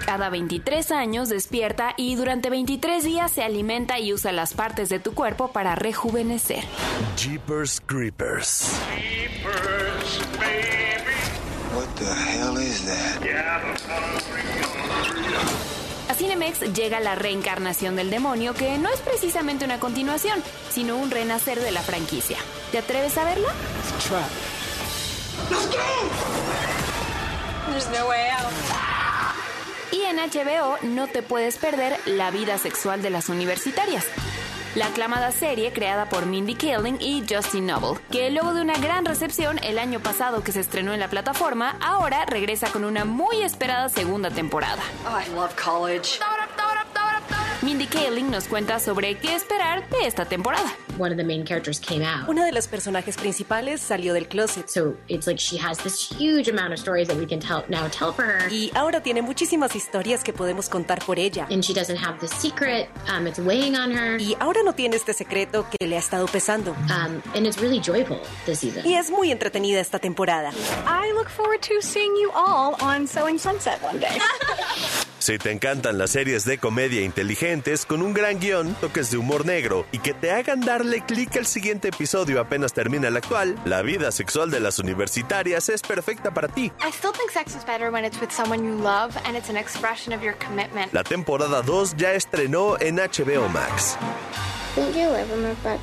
Cada 0.03 0.29
23 0.31 0.91
años 0.91 1.29
despierta 1.29 1.93
y 1.97 2.15
durante 2.15 2.49
23 2.49 3.03
días 3.03 3.31
se 3.31 3.43
alimenta 3.43 3.99
y 3.99 4.11
usa 4.11 4.31
las 4.31 4.55
partes 4.55 4.89
de 4.89 4.97
tu 4.97 5.13
cuerpo 5.13 5.51
para 5.51 5.75
rejuvenecer. 5.75 6.63
Jeepers 7.15 7.79
Creepers. 7.85 8.73
What 11.75 11.87
the 11.97 12.05
hell 12.05 12.57
is 12.57 12.83
that? 12.85 13.23
A 16.09 16.15
Cinemex 16.15 16.73
llega 16.73 16.99
la 16.99 17.13
reencarnación 17.13 17.95
del 17.95 18.09
demonio, 18.09 18.55
que 18.55 18.79
no 18.79 18.89
es 18.89 18.99
precisamente 19.01 19.63
una 19.63 19.79
continuación, 19.79 20.41
sino 20.71 20.97
un 20.97 21.11
renacer 21.11 21.59
de 21.59 21.69
la 21.69 21.81
franquicia. 21.81 22.37
¿Te 22.71 22.79
atreves 22.79 23.15
a 23.19 23.25
verla? 23.25 23.49
There's 27.69 27.89
no 27.89 28.07
way 28.07 28.29
out. 28.29 28.51
Y 29.91 30.01
en 30.03 30.17
HBO 30.17 30.77
no 30.83 31.07
te 31.07 31.21
puedes 31.23 31.57
perder 31.57 31.97
La 32.05 32.31
vida 32.31 32.57
sexual 32.57 33.01
de 33.01 33.09
las 33.09 33.29
universitarias. 33.29 34.05
La 34.75 34.87
aclamada 34.87 35.31
serie 35.31 35.73
creada 35.73 36.07
por 36.09 36.27
Mindy 36.27 36.53
Kaling 36.53 36.97
y 36.99 37.25
Justin 37.27 37.65
Noble, 37.65 37.99
que 38.11 38.29
luego 38.29 38.53
de 38.53 38.61
una 38.61 38.77
gran 38.77 39.03
recepción 39.03 39.59
el 39.63 39.79
año 39.79 39.99
pasado 39.99 40.43
que 40.43 40.51
se 40.51 40.59
estrenó 40.59 40.93
en 40.93 40.99
la 40.99 41.07
plataforma, 41.07 41.75
ahora 41.81 42.25
regresa 42.25 42.71
con 42.71 42.83
una 42.83 43.03
muy 43.03 43.41
esperada 43.41 43.89
segunda 43.89 44.29
temporada. 44.29 44.83
Oh, 45.07 45.19
I 45.19 45.27
love 45.33 45.55
college. 45.55 46.19
Mindy 47.61 47.87
Kaling 47.87 48.31
nos 48.31 48.47
cuenta 48.47 48.79
sobre 48.79 49.15
qué 49.15 49.35
esperar 49.35 49.87
de 49.89 50.07
esta 50.07 50.25
temporada. 50.25 50.73
one 50.99 51.11
of 51.11 51.17
the 51.17 51.23
main 51.23 51.45
characters 51.45 51.79
came 51.79 52.03
out. 52.03 52.27
Una 52.27 52.45
de 52.45 52.51
los 52.51 52.67
personajes 52.67 53.15
principales 53.17 53.81
salió 53.81 54.13
del 54.13 54.27
closet. 54.27 54.69
So 54.69 54.95
it's 55.07 55.27
like 55.27 55.39
she 55.39 55.57
has 55.57 55.77
this 55.79 55.97
huge 55.97 56.49
amount 56.49 56.73
of 56.73 56.79
stories 56.79 57.07
that 57.07 57.17
we 57.17 57.25
can 57.25 57.39
tell 57.39 57.63
now 57.69 57.87
tell 57.87 58.11
for 58.11 58.23
her. 58.23 58.49
Y 58.51 58.69
ahora 58.75 59.01
tiene 59.01 59.21
muchísimas 59.21 59.75
historias 59.75 60.23
que 60.23 60.33
podemos 60.33 60.69
contar 60.69 60.99
por 61.05 61.17
ella. 61.17 61.47
And 61.49 61.63
she 61.63 61.73
doesn't 61.73 61.97
have 61.97 62.19
this 62.19 62.31
secret. 62.31 62.89
Um, 63.07 63.27
it's 63.27 63.39
weighing 63.39 63.75
on 63.75 63.91
her. 63.91 64.17
Y 64.19 64.35
ahora 64.39 64.61
no 64.63 64.73
tiene 64.73 64.95
este 64.97 65.13
secreto 65.13 65.65
que 65.69 65.87
le 65.87 65.95
ha 65.95 65.99
estado 65.99 66.27
pesando. 66.27 66.71
Um, 66.89 67.21
and 67.33 67.47
it's 67.47 67.59
really 67.59 67.79
joyful 67.79 68.19
this 68.45 68.59
season. 68.59 68.83
Y 68.85 68.95
es 68.95 69.09
muy 69.09 69.31
entretenida 69.31 69.79
esta 69.79 69.99
temporada. 69.99 70.51
I 70.85 71.11
look 71.13 71.29
forward 71.29 71.61
to 71.61 71.81
seeing 71.81 72.15
you 72.17 72.31
all 72.35 72.75
on 72.81 73.07
Sewing 73.07 73.39
Sunset 73.39 73.81
one 73.81 73.99
day. 73.99 74.17
Si 75.19 75.37
te 75.37 75.51
encantan 75.51 75.97
las 75.97 76.11
series 76.11 76.45
de 76.45 76.57
comedia 76.57 77.01
inteligentes 77.01 77.85
con 77.85 78.01
un 78.01 78.13
gran 78.13 78.39
guion, 78.39 78.73
toques 78.75 79.11
de 79.11 79.17
humor 79.17 79.45
negro 79.45 79.85
y 79.91 79.99
que 79.99 80.13
te 80.13 80.31
hagan 80.31 80.61
darle 80.61 81.01
clic 81.01 81.35
al 81.35 81.45
siguiente 81.45 81.89
episodio 81.89 82.39
apenas 82.39 82.71
termina 82.71 83.09
el 83.09 83.17
actual, 83.17 83.59
la 83.65 83.81
vida 83.81 84.13
sexual 84.13 84.49
de 84.49 84.61
las 84.61 84.79
universitarias 84.79 85.67
es 85.67 85.81
perfecta 85.81 86.31
para 86.31 86.47
ti. 86.47 86.71
I 86.79 86.91
still 86.91 87.11
think 87.11 87.31
sex 87.31 87.53
is 87.53 87.65
better 87.65 87.91
when 87.91 88.05
it's 88.05 88.19
with 88.21 88.31
someone 88.31 88.63
you 88.63 88.81
love 88.81 89.13
and 89.25 89.35
it's 89.35 89.49
an 89.49 89.57
expression 89.57 90.13
of 90.13 90.23
your 90.23 90.35
commitment. 90.37 90.93
La 90.93 91.03
temporada 91.03 91.63
2 91.63 91.97
ya 91.97 92.13
estrenó 92.13 92.79
en 92.79 92.95
HBO 92.95 93.49
Max. 93.49 93.97
Think 94.75 94.95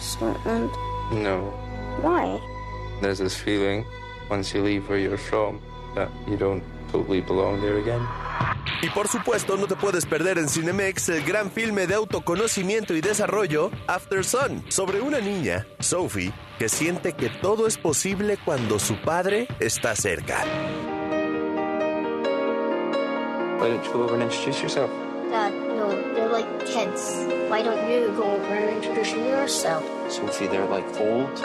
Scotland? 0.00 0.70
No. 1.12 1.52
Why? 2.00 2.40
There's 3.02 3.18
this 3.18 3.36
feeling 3.36 3.84
once 4.30 4.54
you 4.54 4.62
leave 4.62 4.88
where 4.88 4.98
you're 4.98 5.18
from 5.18 5.60
that 5.94 6.08
you 6.26 6.38
don't 6.38 6.62
totally 6.96 7.20
belong 7.20 7.60
there 7.60 7.78
again. 7.78 8.00
Y 8.82 8.90
por 8.90 9.08
supuesto 9.08 9.56
no 9.56 9.66
te 9.66 9.76
puedes 9.76 10.06
perder 10.06 10.38
en 10.38 10.48
Cinemex 10.48 11.08
el 11.08 11.24
gran 11.24 11.50
filme 11.50 11.86
de 11.86 11.94
autoconocimiento 11.94 12.94
y 12.94 13.00
desarrollo 13.00 13.70
After 13.86 14.24
Sun, 14.24 14.64
sobre 14.68 15.00
una 15.00 15.20
niña, 15.20 15.66
Sophie, 15.78 16.32
que 16.58 16.68
siente 16.68 17.12
que 17.14 17.30
todo 17.30 17.66
es 17.66 17.78
posible 17.78 18.38
cuando 18.44 18.78
su 18.78 18.96
padre 18.96 19.48
está 19.60 19.94
cerca. 19.96 20.44
Why 23.58 23.70
don't 23.70 23.84
you 23.84 23.92
go 23.92 24.04
over 24.04 24.14
and 24.14 24.22
introduce 24.24 24.60
yourself? 24.60 24.90
Dad, 25.30 25.50
no, 25.50 25.88
they're 26.14 26.28
like 26.28 26.46
kids. 26.66 27.26
Why 27.48 27.62
don't 27.62 27.88
you 27.90 28.12
go 28.14 28.24
over 28.24 28.54
and 28.54 28.76
introduce 28.76 29.12
yourself? 29.12 29.82
Sophie, 30.08 30.46
they're 30.46 30.68
like 30.68 30.86
old. 31.00 31.42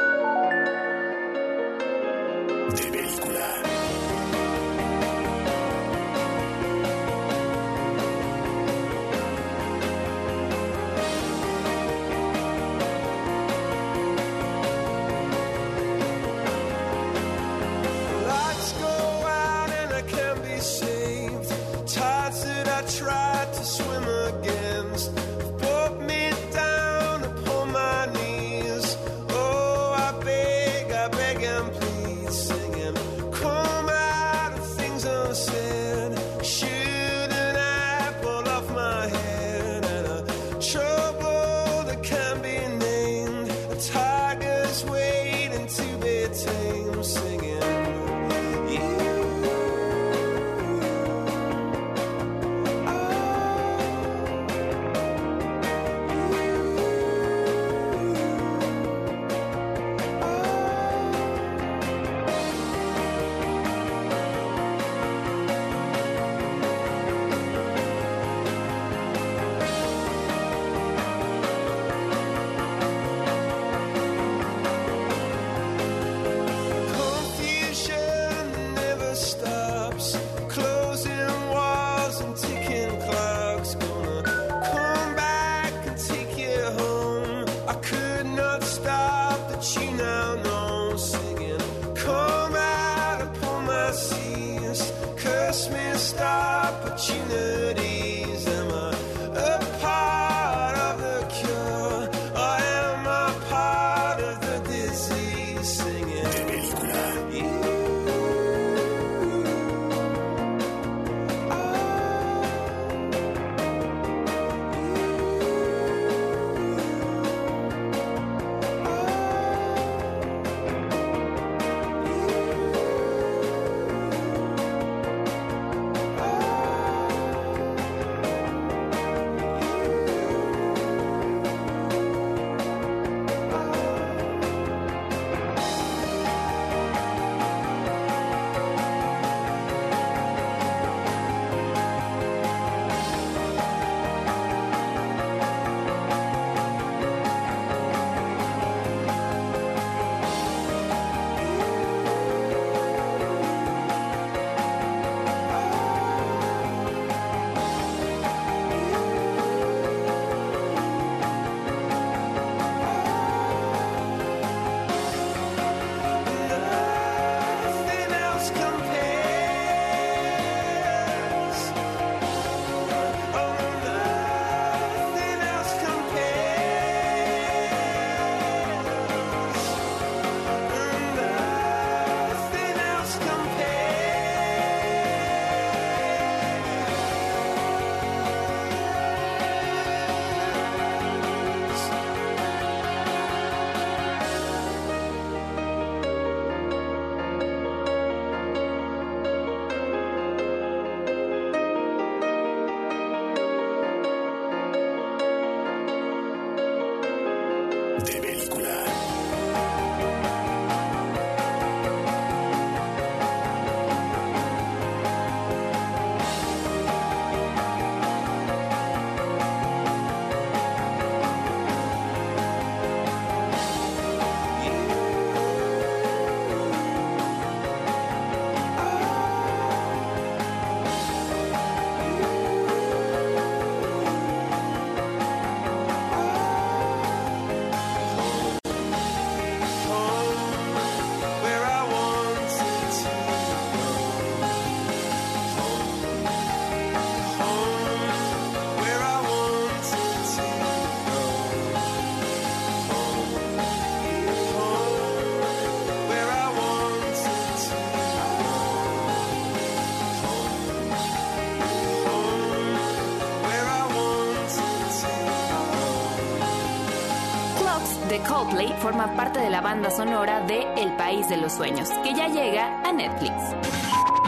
Coldplay 268.51 268.73
forma 268.81 269.15
parte 269.15 269.39
de 269.39 269.49
la 269.49 269.61
banda 269.61 269.89
sonora 269.89 270.45
de 270.45 270.61
El 270.75 270.95
País 270.97 271.27
de 271.29 271.37
los 271.37 271.53
Sueños, 271.53 271.89
que 272.03 272.13
ya 272.13 272.27
llega 272.27 272.81
a 272.83 272.91
Netflix. 272.91 273.33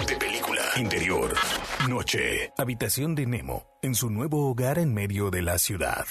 De 0.07 0.15
película. 0.15 0.61
Interior. 0.77 1.33
Noche. 1.89 2.51
Habitación 2.57 3.15
de 3.15 3.25
Nemo. 3.25 3.65
En 3.81 3.95
su 3.95 4.09
nuevo 4.09 4.49
hogar 4.49 4.79
en 4.79 4.93
medio 4.93 5.29
de 5.29 5.41
la 5.41 5.57
ciudad. 5.57 6.05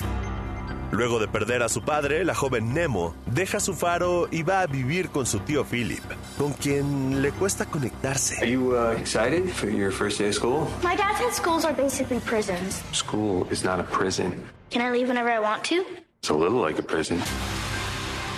Luego 0.91 1.21
de 1.21 1.29
perder 1.29 1.63
a 1.63 1.71
su 1.71 1.83
padre, 1.83 2.25
la 2.25 2.35
joven 2.35 2.75
Nemo 2.75 3.15
deja 3.27 3.61
su 3.61 3.73
faro 3.73 4.29
y 4.31 4.43
va 4.43 4.61
a 4.61 4.67
vivir 4.67 5.09
con 5.09 5.25
su 5.25 5.41
tío 5.41 5.65
Philip, 5.65 6.05
con 6.37 6.53
quien 6.53 7.23
le 7.23 7.33
cuesta 7.33 7.65
conectarse. 7.65 8.37
Are 8.37 8.51
you 8.51 8.77
uh, 8.77 8.93
excited 8.99 9.49
for 9.49 9.71
your 9.71 9.91
first 9.91 10.19
day 10.19 10.29
of 10.29 10.35
school? 10.35 10.69
My 10.83 10.97
dad 10.97 11.17
said 11.19 11.33
schools 11.33 11.65
are 11.65 11.75
basically 11.75 12.21
prisons. 12.21 12.83
School 12.93 13.47
is 13.51 13.65
not 13.65 13.81
a 13.81 13.85
prison. 13.85 14.35
Can 14.71 14.83
I 14.83 14.91
leave 14.91 15.09
whenever 15.09 15.31
I 15.31 15.41
want 15.41 15.65
to? 15.65 15.83
It's 16.21 16.31
a 16.31 16.35
little 16.35 16.61
like 16.61 16.79
a 16.79 16.83
prison. 16.83 17.19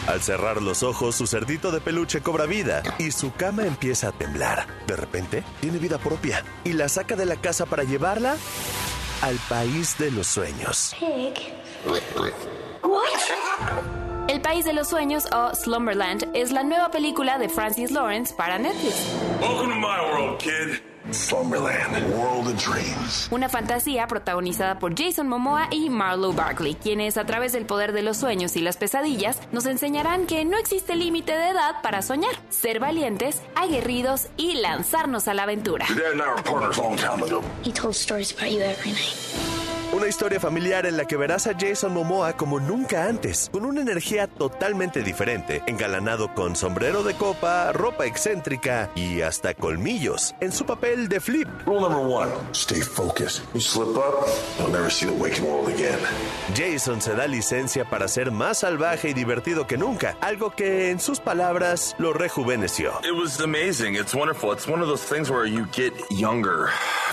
Al 0.07 0.21
cerrar 0.21 0.61
los 0.61 0.83
ojos, 0.83 1.15
su 1.15 1.27
cerdito 1.27 1.71
de 1.71 1.81
peluche 1.81 2.21
cobra 2.21 2.45
vida 2.45 2.83
y 2.99 3.11
su 3.11 3.33
cama 3.33 3.65
empieza 3.65 4.09
a 4.09 4.13
temblar. 4.13 4.67
De 4.87 4.97
repente, 4.97 5.43
tiene 5.61 5.79
vida 5.79 5.99
propia 5.99 6.45
y 6.63 6.75
la 6.75 6.89
saca 6.89 7.17
de 7.17 7.25
la 7.25 7.37
casa 7.37 7.65
para 7.65 7.85
llevarla 7.85 8.37
al 9.23 9.37
país 9.49 9.97
de 9.99 10.11
los 10.11 10.27
sueños. 10.27 10.95
Pig. 10.99 11.55
What? 12.83 13.05
El 14.29 14.41
País 14.41 14.65
de 14.65 14.73
los 14.73 14.89
Sueños 14.89 15.27
o 15.33 15.55
Slumberland 15.55 16.31
es 16.35 16.51
la 16.51 16.65
nueva 16.65 16.91
película 16.91 17.39
de 17.39 17.49
Francis 17.49 17.91
Lawrence 17.91 18.35
para 18.35 18.59
Netflix. 18.59 18.95
Welcome 19.41 19.69
to 19.69 19.79
my 19.79 20.01
world, 20.13 20.39
kid. 20.39 20.94
Slumberland, 21.11 21.93
world 22.15 22.49
of 22.49 22.65
dreams. 22.65 23.29
Una 23.31 23.49
fantasía 23.49 24.07
protagonizada 24.07 24.79
por 24.79 24.95
Jason 24.97 25.29
Momoa 25.29 25.69
y 25.71 25.91
Marlo 25.91 26.33
Barkley, 26.33 26.75
quienes 26.75 27.17
a 27.17 27.27
través 27.27 27.53
del 27.53 27.67
poder 27.67 27.93
de 27.93 28.03
los 28.03 28.17
sueños 28.17 28.57
y 28.57 28.61
las 28.61 28.77
pesadillas 28.77 29.39
nos 29.53 29.67
enseñarán 29.67 30.27
que 30.27 30.45
no 30.45 30.57
existe 30.57 30.97
límite 30.97 31.33
de 31.33 31.51
edad 31.51 31.83
para 31.83 32.03
soñar, 32.03 32.35
ser 32.49 32.81
valientes, 32.81 33.43
aguerridos 33.55 34.29
y 34.37 34.55
lanzarnos 34.55 35.29
a 35.29 35.35
la 35.35 35.45
aventura. 35.45 35.87
He 37.65 37.73
told 37.73 37.95
stories 37.95 38.33
about 38.33 38.51
you 38.51 38.61
every 38.61 38.93
night. 38.93 39.64
Una 39.95 40.09
historia 40.09 40.41
familiar 40.41 40.87
en 40.87 40.97
la 40.97 41.05
que 41.05 41.17
verás 41.17 41.47
a 41.47 41.53
Jason 41.57 41.95
Momoa 41.95 42.33
como 42.37 42.59
nunca 42.59 43.07
antes, 43.07 43.49
con 43.53 43.65
una 43.65 43.81
energía 43.81 44.27
totalmente 44.27 45.05
diferente, 45.05 45.63
engalanado 45.69 46.35
con 46.35 46.57
sombrero 46.57 47.05
de 47.05 47.15
copa, 47.15 47.71
ropa 47.71 48.05
excéntrica 48.05 48.91
y 48.97 49.21
hasta 49.21 49.55
colmillos, 49.55 50.35
en 50.41 50.51
su 50.51 50.67
papel 50.67 51.09
de 51.09 51.21
Flip. 51.21 51.47
Rule 51.65 51.83
number 51.83 52.01
one, 52.01 52.29
stay 52.51 52.81
focused. 52.81 53.45
You 53.55 53.61
slip 53.61 53.97
up, 53.97 54.27
you'll 54.59 54.73
never 54.73 54.91
see 54.91 55.07
the 55.07 55.13
waking 55.13 55.45
world 55.45 55.73
again. 55.73 56.01
Jason 56.57 57.01
se 57.01 57.15
da 57.15 57.29
licencia 57.29 57.89
para 57.89 58.09
ser 58.09 58.33
más 58.33 58.59
salvaje 58.59 59.11
y 59.11 59.15
divertido 59.15 59.69
que 59.69 59.79
nunca, 59.79 60.17
algo 60.21 60.51
que 60.51 60.91
en 60.91 60.99
sus 60.99 61.21
palabras 61.21 61.95
lo 61.99 62.13
rejuveneció. 62.13 62.95
It 63.05 63.15
was 63.17 63.41
amazing. 63.41 63.95
It's 63.95 64.13
wonderful. 64.13 64.53
It's 64.53 64.67
one 64.67 64.83
of 64.83 64.89
those 64.89 65.05
things 65.05 65.31
where 65.31 65.47
you 65.49 65.69
get 65.73 65.93
younger, 66.11 66.71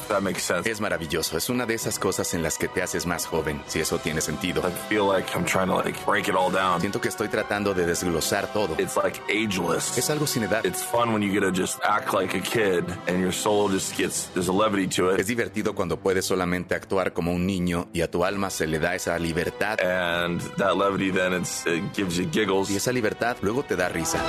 that 0.08 0.22
makes 0.24 0.42
sense. 0.42 0.68
Es 0.68 0.82
maravilloso, 0.82 1.38
es 1.38 1.48
una 1.48 1.68
de 1.68 1.76
esas 1.76 2.00
cosas 2.00 2.34
en 2.34 2.42
las 2.42 2.58
que 2.58 2.71
te 2.72 2.82
haces 2.82 3.06
más 3.06 3.26
joven, 3.26 3.62
si 3.68 3.80
eso 3.80 3.98
tiene 4.00 4.22
sentido. 4.22 4.62
I 4.62 4.72
feel 4.90 5.08
like 5.08 5.30
I'm 5.36 5.46
trying 5.46 5.68
to 5.68 5.76
like 5.76 5.98
break 6.06 6.28
it 6.28 6.36
all 6.36 6.52
down. 6.52 6.82
Siento 6.82 7.00
que 7.00 7.10
estoy 7.10 7.28
tratando 7.28 7.74
de 7.74 7.86
desglosar 7.86 8.52
todo. 8.54 8.76
It's 8.78 8.98
like 8.98 9.22
ageless. 9.30 9.98
Es 9.98 10.10
algo 10.10 10.26
sin 10.26 10.44
edad. 10.44 10.66
It's 10.66 10.84
fun 10.84 11.14
when 11.14 11.22
you 11.22 11.32
get 11.32 11.42
to 11.42 11.52
just 11.52 11.80
act 11.84 12.14
like 12.14 12.36
a 12.36 12.42
kid 12.42 12.86
and 13.08 13.20
your 13.20 13.34
soul 13.34 13.70
just 13.70 13.98
gets 13.98 14.30
there's 14.34 14.50
a 14.50 14.54
levity 14.54 14.88
to 14.88 15.12
it. 15.12 15.20
Es 15.20 15.28
divertido 15.28 15.76
cuando 15.76 15.98
puedes 15.98 16.26
solamente 16.26 16.76
actuar 16.76 17.14
como 17.14 17.32
un 17.32 17.46
niño 17.46 17.90
y 17.94 18.02
a 18.02 18.10
tu 18.10 18.24
alma 18.24 18.50
se 18.50 18.68
le 18.68 18.80
da 18.80 18.96
esa 18.96 19.18
libertad. 19.20 19.80
And 19.82 20.42
that 20.58 20.76
levity 20.78 21.12
then 21.12 21.34
it's, 21.34 21.66
it 21.66 21.84
gives 21.96 22.18
you 22.18 22.30
giggles. 22.32 22.70
Y 22.70 22.76
esa 22.76 22.92
libertad 22.92 23.38
luego 23.42 23.64
te 23.64 23.76
da 23.76 23.90
risa. 23.90 24.20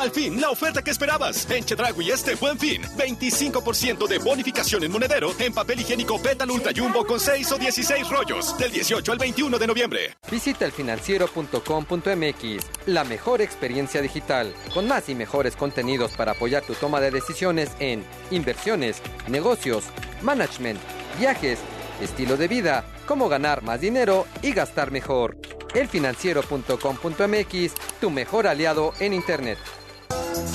Al 0.00 0.10
fin, 0.10 0.40
la 0.40 0.48
oferta 0.50 0.82
que 0.82 0.90
esperabas. 0.90 1.48
En 1.50 1.64
Chedragui 1.64 2.10
este 2.10 2.34
buen 2.36 2.58
fin. 2.58 2.80
25% 2.96 4.08
de 4.08 4.18
bonificación 4.18 4.82
en 4.84 4.90
monedero 4.90 5.32
en 5.38 5.52
papel 5.52 5.80
higiénico 5.80 6.18
Petal 6.20 6.50
Ultra 6.50 6.72
Jumbo 6.74 7.06
con 7.06 7.20
6 7.20 7.52
o 7.52 7.58
16 7.58 8.08
rollos. 8.08 8.56
Del 8.58 8.72
18 8.72 9.12
al 9.12 9.18
21 9.18 9.58
de 9.58 9.66
noviembre. 9.66 10.16
Visita 10.30 10.64
elfinanciero.com.mx, 10.64 12.86
la 12.86 13.04
mejor 13.04 13.42
experiencia 13.42 14.00
digital, 14.00 14.54
con 14.72 14.88
más 14.88 15.10
y 15.10 15.14
mejores 15.14 15.56
contenidos 15.56 16.12
para 16.12 16.32
apoyar 16.32 16.64
tu 16.64 16.72
toma 16.74 16.98
de 17.00 17.10
decisiones 17.10 17.70
en 17.78 18.02
inversiones, 18.30 19.02
negocios, 19.28 19.84
management, 20.22 20.80
viajes, 21.18 21.58
estilo 22.00 22.38
de 22.38 22.48
vida, 22.48 22.86
cómo 23.06 23.28
ganar 23.28 23.62
más 23.62 23.78
dinero 23.80 24.26
y 24.40 24.52
gastar 24.52 24.90
mejor. 24.90 25.36
Elfinanciero.com.mx, 25.74 27.72
tu 28.00 28.10
mejor 28.10 28.46
aliado 28.46 28.94
en 29.00 29.12
Internet. 29.12 29.58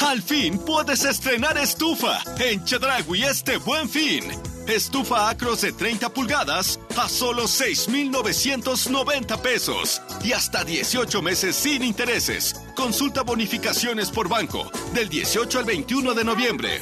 Al 0.01 0.21
fin 0.21 0.57
puedes 0.59 1.03
estrenar 1.03 1.57
estufa 1.57 2.21
en 2.39 2.63
Chedragui 2.63 3.23
este 3.23 3.57
buen 3.57 3.89
fin. 3.89 4.23
Estufa 4.67 5.29
Acros 5.29 5.61
de 5.61 5.71
30 5.71 6.09
pulgadas 6.09 6.79
a 6.97 7.07
solo 7.07 7.47
6,990 7.47 9.41
pesos 9.41 10.01
y 10.23 10.33
hasta 10.33 10.63
18 10.63 11.21
meses 11.21 11.55
sin 11.55 11.83
intereses. 11.83 12.53
Consulta 12.75 13.23
bonificaciones 13.23 14.11
por 14.11 14.27
banco 14.27 14.69
del 14.93 15.07
18 15.07 15.59
al 15.59 15.65
21 15.65 16.13
de 16.13 16.23
noviembre. 16.23 16.81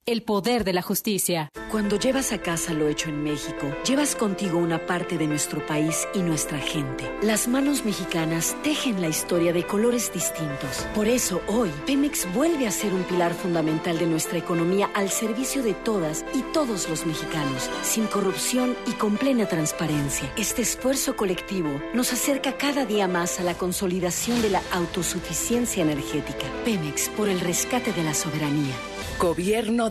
El 0.07 0.23
poder 0.23 0.63
de 0.63 0.73
la 0.73 0.81
justicia. 0.81 1.51
Cuando 1.69 1.95
llevas 1.95 2.31
a 2.31 2.39
casa 2.39 2.73
lo 2.73 2.87
hecho 2.87 3.09
en 3.09 3.21
México, 3.21 3.71
llevas 3.87 4.15
contigo 4.15 4.57
una 4.57 4.87
parte 4.87 5.19
de 5.19 5.27
nuestro 5.27 5.63
país 5.67 6.07
y 6.15 6.23
nuestra 6.23 6.57
gente. 6.57 7.07
Las 7.21 7.47
manos 7.47 7.85
mexicanas 7.85 8.57
tejen 8.63 8.99
la 8.99 9.09
historia 9.09 9.53
de 9.53 9.63
colores 9.63 10.11
distintos. 10.11 10.87
Por 10.95 11.07
eso 11.07 11.39
hoy, 11.47 11.69
Pemex 11.85 12.27
vuelve 12.33 12.65
a 12.65 12.71
ser 12.71 12.91
un 12.95 13.03
pilar 13.03 13.31
fundamental 13.35 13.99
de 13.99 14.07
nuestra 14.07 14.39
economía 14.39 14.89
al 14.95 15.11
servicio 15.11 15.61
de 15.61 15.75
todas 15.75 16.25
y 16.33 16.41
todos 16.51 16.89
los 16.89 17.05
mexicanos, 17.05 17.69
sin 17.83 18.07
corrupción 18.07 18.75
y 18.87 18.93
con 18.93 19.17
plena 19.17 19.45
transparencia. 19.45 20.33
Este 20.35 20.63
esfuerzo 20.63 21.15
colectivo 21.15 21.79
nos 21.93 22.11
acerca 22.11 22.57
cada 22.57 22.87
día 22.87 23.07
más 23.07 23.39
a 23.39 23.43
la 23.43 23.53
consolidación 23.53 24.41
de 24.41 24.49
la 24.49 24.63
autosuficiencia 24.71 25.83
energética. 25.83 26.47
Pemex 26.65 27.07
por 27.09 27.29
el 27.29 27.39
rescate 27.39 27.93
de 27.93 28.03
la 28.03 28.15
soberanía. 28.15 28.73
Gobierno 29.19 29.90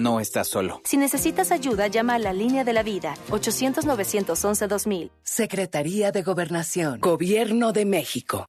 No 0.00 0.18
estás 0.18 0.48
solo. 0.48 0.80
Si 0.84 0.96
necesitas 0.96 1.52
ayuda, 1.52 1.86
llama 1.86 2.14
a 2.14 2.18
la 2.18 2.32
línea 2.32 2.64
de 2.64 2.72
la 2.72 2.82
vida 2.82 3.14
800-911-2000. 3.28 5.10
Secretaría 5.22 6.10
de 6.10 6.22
Gobernación. 6.22 7.00
Gobierno 7.00 7.72
de 7.72 7.84
México. 7.84 8.46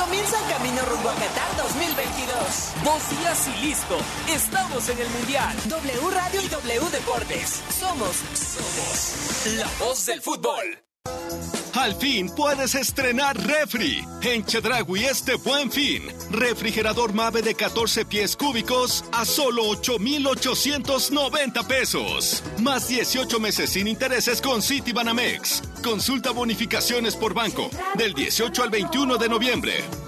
Comienza 0.00 0.36
el 0.42 0.50
camino 0.50 0.80
rumbo 0.90 1.10
a 1.10 1.14
Qatar 1.14 1.56
2022. 1.58 2.38
Dos 2.84 3.10
días 3.18 3.48
y 3.48 3.66
listo. 3.66 3.98
Estamos 4.34 4.88
en 4.88 4.98
el 4.98 5.08
Mundial. 5.10 5.54
W 5.68 6.10
Radio 6.10 6.40
y 6.42 6.48
W 6.48 6.90
Deportes. 6.90 7.62
Somos, 7.78 8.16
somos 8.32 9.56
la 9.58 9.68
voz 9.84 10.06
del 10.06 10.22
fútbol. 10.22 11.57
Al 11.78 11.94
fin 11.94 12.28
puedes 12.28 12.74
estrenar 12.74 13.36
refri. 13.46 14.04
En 14.22 14.44
Chedragui 14.44 15.04
este 15.04 15.36
buen 15.36 15.70
fin. 15.70 16.02
Refrigerador 16.32 17.12
Mave 17.12 17.40
de 17.40 17.54
14 17.54 18.04
pies 18.04 18.36
cúbicos 18.36 19.04
a 19.12 19.24
solo 19.24 19.62
8,890 19.68 21.68
pesos. 21.68 22.42
Más 22.58 22.88
18 22.88 23.38
meses 23.38 23.70
sin 23.70 23.86
intereses 23.86 24.42
con 24.42 24.60
Citibanamex. 24.60 25.62
Consulta 25.84 26.32
bonificaciones 26.32 27.14
por 27.14 27.32
banco. 27.32 27.70
Del 27.94 28.12
18 28.12 28.60
al 28.60 28.70
21 28.70 29.16
de 29.16 29.28
noviembre. 29.28 30.07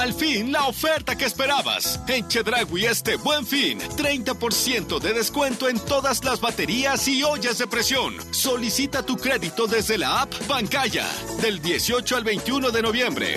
Al 0.00 0.14
fin, 0.14 0.50
la 0.50 0.66
oferta 0.66 1.14
que 1.14 1.26
esperabas. 1.26 2.00
En 2.08 2.26
Chedragui 2.26 2.86
este 2.86 3.16
buen 3.16 3.44
fin, 3.46 3.78
30% 3.78 4.98
de 4.98 5.12
descuento 5.12 5.68
en 5.68 5.78
todas 5.78 6.24
las 6.24 6.40
baterías 6.40 7.06
y 7.06 7.22
ollas 7.22 7.58
de 7.58 7.66
presión. 7.66 8.14
Solicita 8.30 9.02
tu 9.02 9.18
crédito 9.18 9.66
desde 9.66 9.98
la 9.98 10.22
app 10.22 10.32
Bancaya, 10.48 11.06
del 11.42 11.60
18 11.60 12.16
al 12.16 12.24
21 12.24 12.70
de 12.70 12.80
noviembre. 12.82 13.34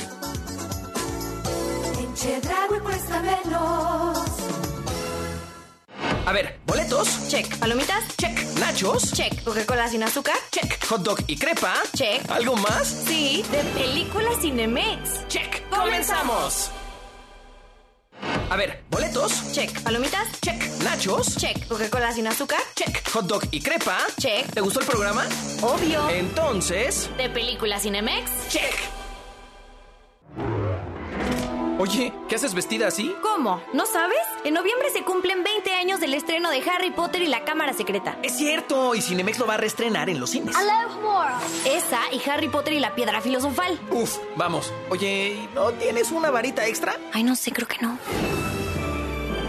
En 2.00 2.14
Chedragui 2.16 2.80
cuesta 2.80 3.22
menos. 3.22 4.63
A 6.26 6.32
ver, 6.32 6.60
boletos. 6.66 7.28
Check. 7.28 7.58
Palomitas. 7.58 8.16
Check. 8.18 8.38
Nachos. 8.58 9.12
Check. 9.12 9.44
Coca-Cola 9.44 9.90
sin 9.90 10.04
azúcar. 10.04 10.36
Check. 10.52 10.86
Hot 10.88 11.02
dog 11.02 11.20
y 11.28 11.38
crepa. 11.38 11.74
Check. 11.96 12.30
¿Algo 12.32 12.56
más? 12.56 12.88
Sí, 13.06 13.44
de 13.52 13.60
película 13.78 14.30
Cinemex. 14.42 15.28
Check. 15.28 15.68
¡Comenzamos! 15.70 16.72
A 18.50 18.56
ver, 18.56 18.84
boletos. 18.90 19.52
Check. 19.52 19.82
Palomitas. 19.82 20.40
Check. 20.40 20.64
Nachos. 20.84 21.36
Check. 21.38 21.68
Coca-Cola 21.68 22.14
sin 22.14 22.28
azúcar. 22.28 22.62
Check. 22.76 23.10
Hot 23.12 23.26
dog 23.26 23.44
y 23.52 23.62
crepa. 23.62 23.98
Check. 24.18 24.50
¿Te 24.54 24.62
gustó 24.62 24.80
el 24.80 24.86
programa? 24.86 25.26
Obvio. 25.62 26.10
Entonces. 26.10 27.10
¿De 27.18 27.30
película 27.30 27.80
Cinemex? 27.80 28.32
Check. 28.48 29.03
Oye, 31.84 32.14
¿qué 32.30 32.36
haces 32.36 32.54
vestida 32.54 32.88
así? 32.88 33.14
¿Cómo? 33.22 33.62
¿No 33.74 33.86
sabes? 33.86 34.18
En 34.46 34.54
noviembre 34.54 34.90
se 34.90 35.04
cumplen 35.04 35.44
20 35.44 35.70
años 35.74 36.00
del 36.00 36.14
estreno 36.14 36.50
de 36.50 36.62
Harry 36.62 36.92
Potter 36.92 37.22
y 37.22 37.28
la 37.28 37.44
Cámara 37.44 37.74
Secreta. 37.74 38.18
Es 38.24 38.38
cierto, 38.38 38.96
y 38.96 39.02
Cinemex 39.02 39.38
lo 39.38 39.46
va 39.46 39.56
a 39.56 39.58
reestrenar 39.58 40.10
en 40.10 40.18
los 40.18 40.30
cines. 40.30 40.56
I 40.56 40.64
love 40.64 41.02
more. 41.02 41.34
Esa 41.66 42.00
y 42.14 42.22
Harry 42.30 42.48
Potter 42.48 42.72
y 42.72 42.80
la 42.80 42.96
Piedra 42.96 43.20
Filosofal. 43.20 43.78
Uf, 43.92 44.18
vamos. 44.38 44.72
Oye, 44.92 45.38
¿no 45.56 45.74
tienes 45.74 46.12
una 46.12 46.32
varita 46.32 46.66
extra? 46.66 46.96
Ay, 47.12 47.24
no 47.24 47.36
sé, 47.36 47.52
creo 47.52 47.68
que 47.68 47.80
no. 47.82 47.98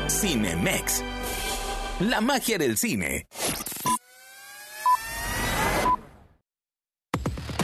Cinemex. 0.09 1.05
La 2.01 2.21
magia 2.21 2.59
del 2.59 2.77
cine. 2.77 3.29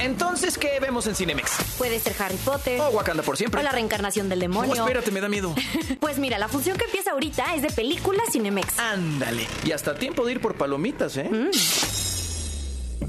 Entonces, 0.00 0.58
¿qué 0.58 0.78
vemos 0.80 1.06
en 1.06 1.14
Cinemex? 1.14 1.50
Puede 1.78 1.98
ser 2.00 2.14
Harry 2.18 2.36
Potter. 2.36 2.80
O 2.80 2.88
Wakanda 2.88 3.22
por 3.22 3.36
siempre. 3.36 3.60
O 3.60 3.62
la 3.62 3.72
reencarnación 3.72 4.28
del 4.28 4.40
demonio. 4.40 4.74
No, 4.74 4.82
espérate, 4.82 5.10
me 5.10 5.20
da 5.20 5.28
miedo. 5.28 5.54
pues 6.00 6.18
mira, 6.18 6.38
la 6.38 6.48
función 6.48 6.76
que 6.76 6.84
empieza 6.84 7.12
ahorita 7.12 7.54
es 7.54 7.62
de 7.62 7.70
película 7.70 8.22
Cinemex. 8.30 8.78
Ándale. 8.78 9.46
Y 9.64 9.72
hasta 9.72 9.94
tiempo 9.94 10.24
de 10.24 10.32
ir 10.32 10.40
por 10.40 10.54
palomitas, 10.56 11.16
¿eh? 11.16 11.28
Mm. 11.30 11.50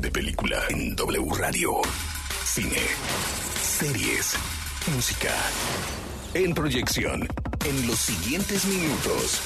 De 0.02 0.12
película 0.12 0.62
en 0.70 0.96
W 0.96 1.26
Radio. 1.38 1.82
Cine. 2.46 2.82
Series. 3.62 4.36
Música. 4.94 5.34
En 6.34 6.54
proyección. 6.54 7.28
En 7.66 7.88
los 7.88 8.00
siguientes 8.00 8.66
minutos. 8.66 9.42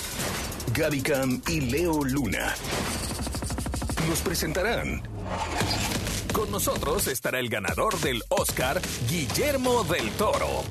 Gaby 0.73 1.01
Cam 1.01 1.41
y 1.47 1.61
Leo 1.61 2.03
Luna. 2.03 2.55
Nos 4.07 4.21
presentarán. 4.21 5.01
Con 6.35 6.51
nosotros 6.51 7.07
estará 7.07 7.39
el 7.39 7.47
ganador 7.47 7.97
del 8.01 8.21
Oscar, 8.27 8.81
Guillermo 9.07 9.85
del 9.85 10.11
Toro. 10.17 10.65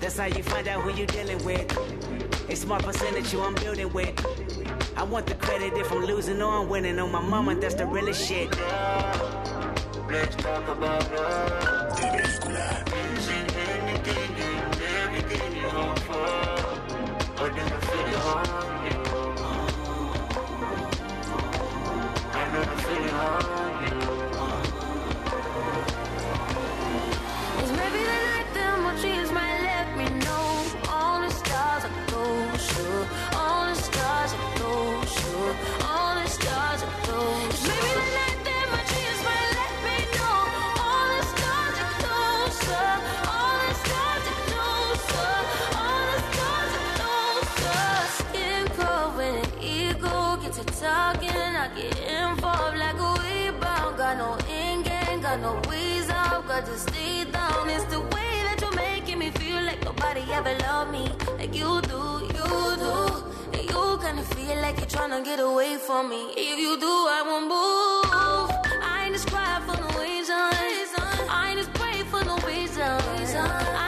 That's 0.00 0.18
how 0.18 0.26
you 0.26 0.42
find 0.42 0.68
out 0.68 0.82
who 0.82 0.90
you 0.98 1.06
dealing 1.06 1.42
with. 1.44 1.66
A 2.48 2.56
smart 2.56 2.82
percentage 2.82 3.32
you 3.32 3.40
I'm 3.42 3.54
building 3.54 3.92
with. 3.92 4.14
I 4.96 5.02
want 5.02 5.26
the 5.26 5.34
credit 5.34 5.74
if 5.74 5.92
I'm 5.92 6.04
losing 6.04 6.40
or 6.42 6.62
I'm 6.62 6.68
winning. 6.68 6.98
On 6.98 7.10
my 7.12 7.20
mama, 7.20 7.54
that's 7.54 7.74
the 7.74 7.86
realest 7.86 8.26
shit. 8.26 8.50
Let's 10.10 10.36
talk 10.36 10.66
about 10.68 11.12
love. 11.12 12.87
Ego 51.78 51.90
gets 51.90 52.00
I 52.00 52.08
get 52.08 52.30
involved 52.30 52.78
like 52.78 52.98
a 52.98 53.10
rebound, 53.22 53.96
got 53.98 54.16
no 54.18 54.38
ink 54.52 54.88
got 55.22 55.40
no 55.40 55.60
ways 55.68 56.08
out, 56.10 56.46
got 56.46 56.64
to 56.66 56.78
stay 56.78 57.24
down. 57.24 57.68
It's 57.70 57.84
the 57.84 58.00
way 58.00 58.32
that 58.46 58.58
you're 58.60 58.74
making 58.74 59.18
me 59.18 59.30
feel 59.30 59.62
like 59.62 59.82
nobody 59.84 60.22
ever 60.32 60.56
loved 60.58 60.92
me 60.92 61.10
like 61.38 61.54
you 61.54 61.80
do, 61.82 62.02
you 62.36 62.48
do. 62.84 62.94
And 63.52 63.62
you 63.70 63.98
kinda 64.02 64.22
feel 64.22 64.56
like 64.62 64.78
you're 64.78 64.86
trying 64.86 65.10
to 65.10 65.22
get 65.22 65.40
away 65.40 65.76
from 65.76 66.08
me. 66.10 66.32
If 66.36 66.58
you 66.58 66.78
do, 66.78 66.94
I 67.18 67.22
won't 67.28 67.48
move. 67.48 68.50
I 68.82 69.04
ain't 69.04 69.14
just 69.14 69.28
cry 69.28 69.60
for 69.66 69.76
no 69.76 69.88
reason. 70.00 70.36
I 71.28 71.50
ain't 71.50 71.58
just 71.58 71.72
pray 71.74 72.02
for 72.12 72.24
no 72.24 72.36
reason. 72.46 72.82
I 72.82 73.87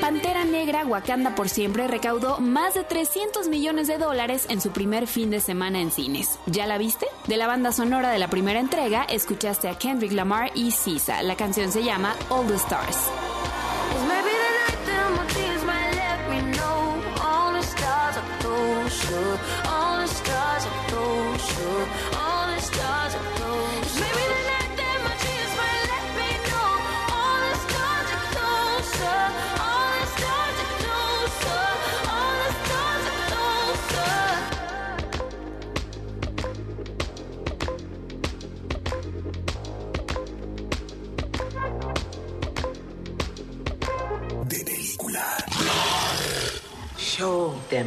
Pantera 0.00 0.44
Negra 0.44 0.86
Wakanda 0.86 1.34
por 1.34 1.48
siempre 1.48 1.88
recaudó 1.88 2.38
más 2.38 2.74
de 2.74 2.84
300 2.84 3.48
millones 3.48 3.88
de 3.88 3.98
dólares 3.98 4.46
en 4.48 4.60
su 4.60 4.70
primer 4.70 5.08
fin 5.08 5.30
de 5.30 5.40
semana 5.40 5.80
en 5.80 5.90
cines. 5.90 6.38
¿Ya 6.46 6.66
la 6.66 6.78
viste? 6.78 7.06
De 7.26 7.36
la 7.36 7.48
banda 7.48 7.72
sonora 7.72 8.12
de 8.12 8.20
la 8.20 8.28
primera 8.28 8.60
entrega, 8.60 9.02
escuchaste 9.02 9.68
a 9.68 9.76
Kendrick 9.76 10.12
Lamar 10.12 10.52
y 10.54 10.70
Sisa. 10.70 11.22
La 11.22 11.36
canción 11.36 11.72
se 11.72 11.82
llama 11.82 12.14
All 12.30 12.46
the 12.46 12.54
Stars. 12.54 13.10
All 19.66 19.96
the 20.02 20.06
stars 20.08 20.64
are 20.66 20.80
closer, 20.88 21.76
all 22.20 22.46
the 22.54 22.60
stars 22.60 23.14
are 23.14 23.28
closer. 23.36 23.82
It's 23.82 23.96
maybe 24.02 24.24
the 24.32 24.40
night 24.50 24.72
that 24.80 24.98
my 25.06 25.14
tears 25.22 25.52
might 25.60 25.82
let 25.92 26.06
me 26.20 26.30
know 26.48 26.70
all 27.16 27.38
the 27.46 27.54
stars 27.64 28.08
are 28.16 28.26
closer, 28.34 29.20
all 29.68 29.88
the 30.00 30.06
stars 30.16 30.58
are 30.64 30.74
closer, 30.82 31.64
all 32.14 32.34
the 32.44 32.50
stars 32.62 33.04
are 33.12 33.22
closer. 33.30 34.16
De 44.50 44.58
película. 44.64 45.26
Show 46.98 47.54
them 47.70 47.86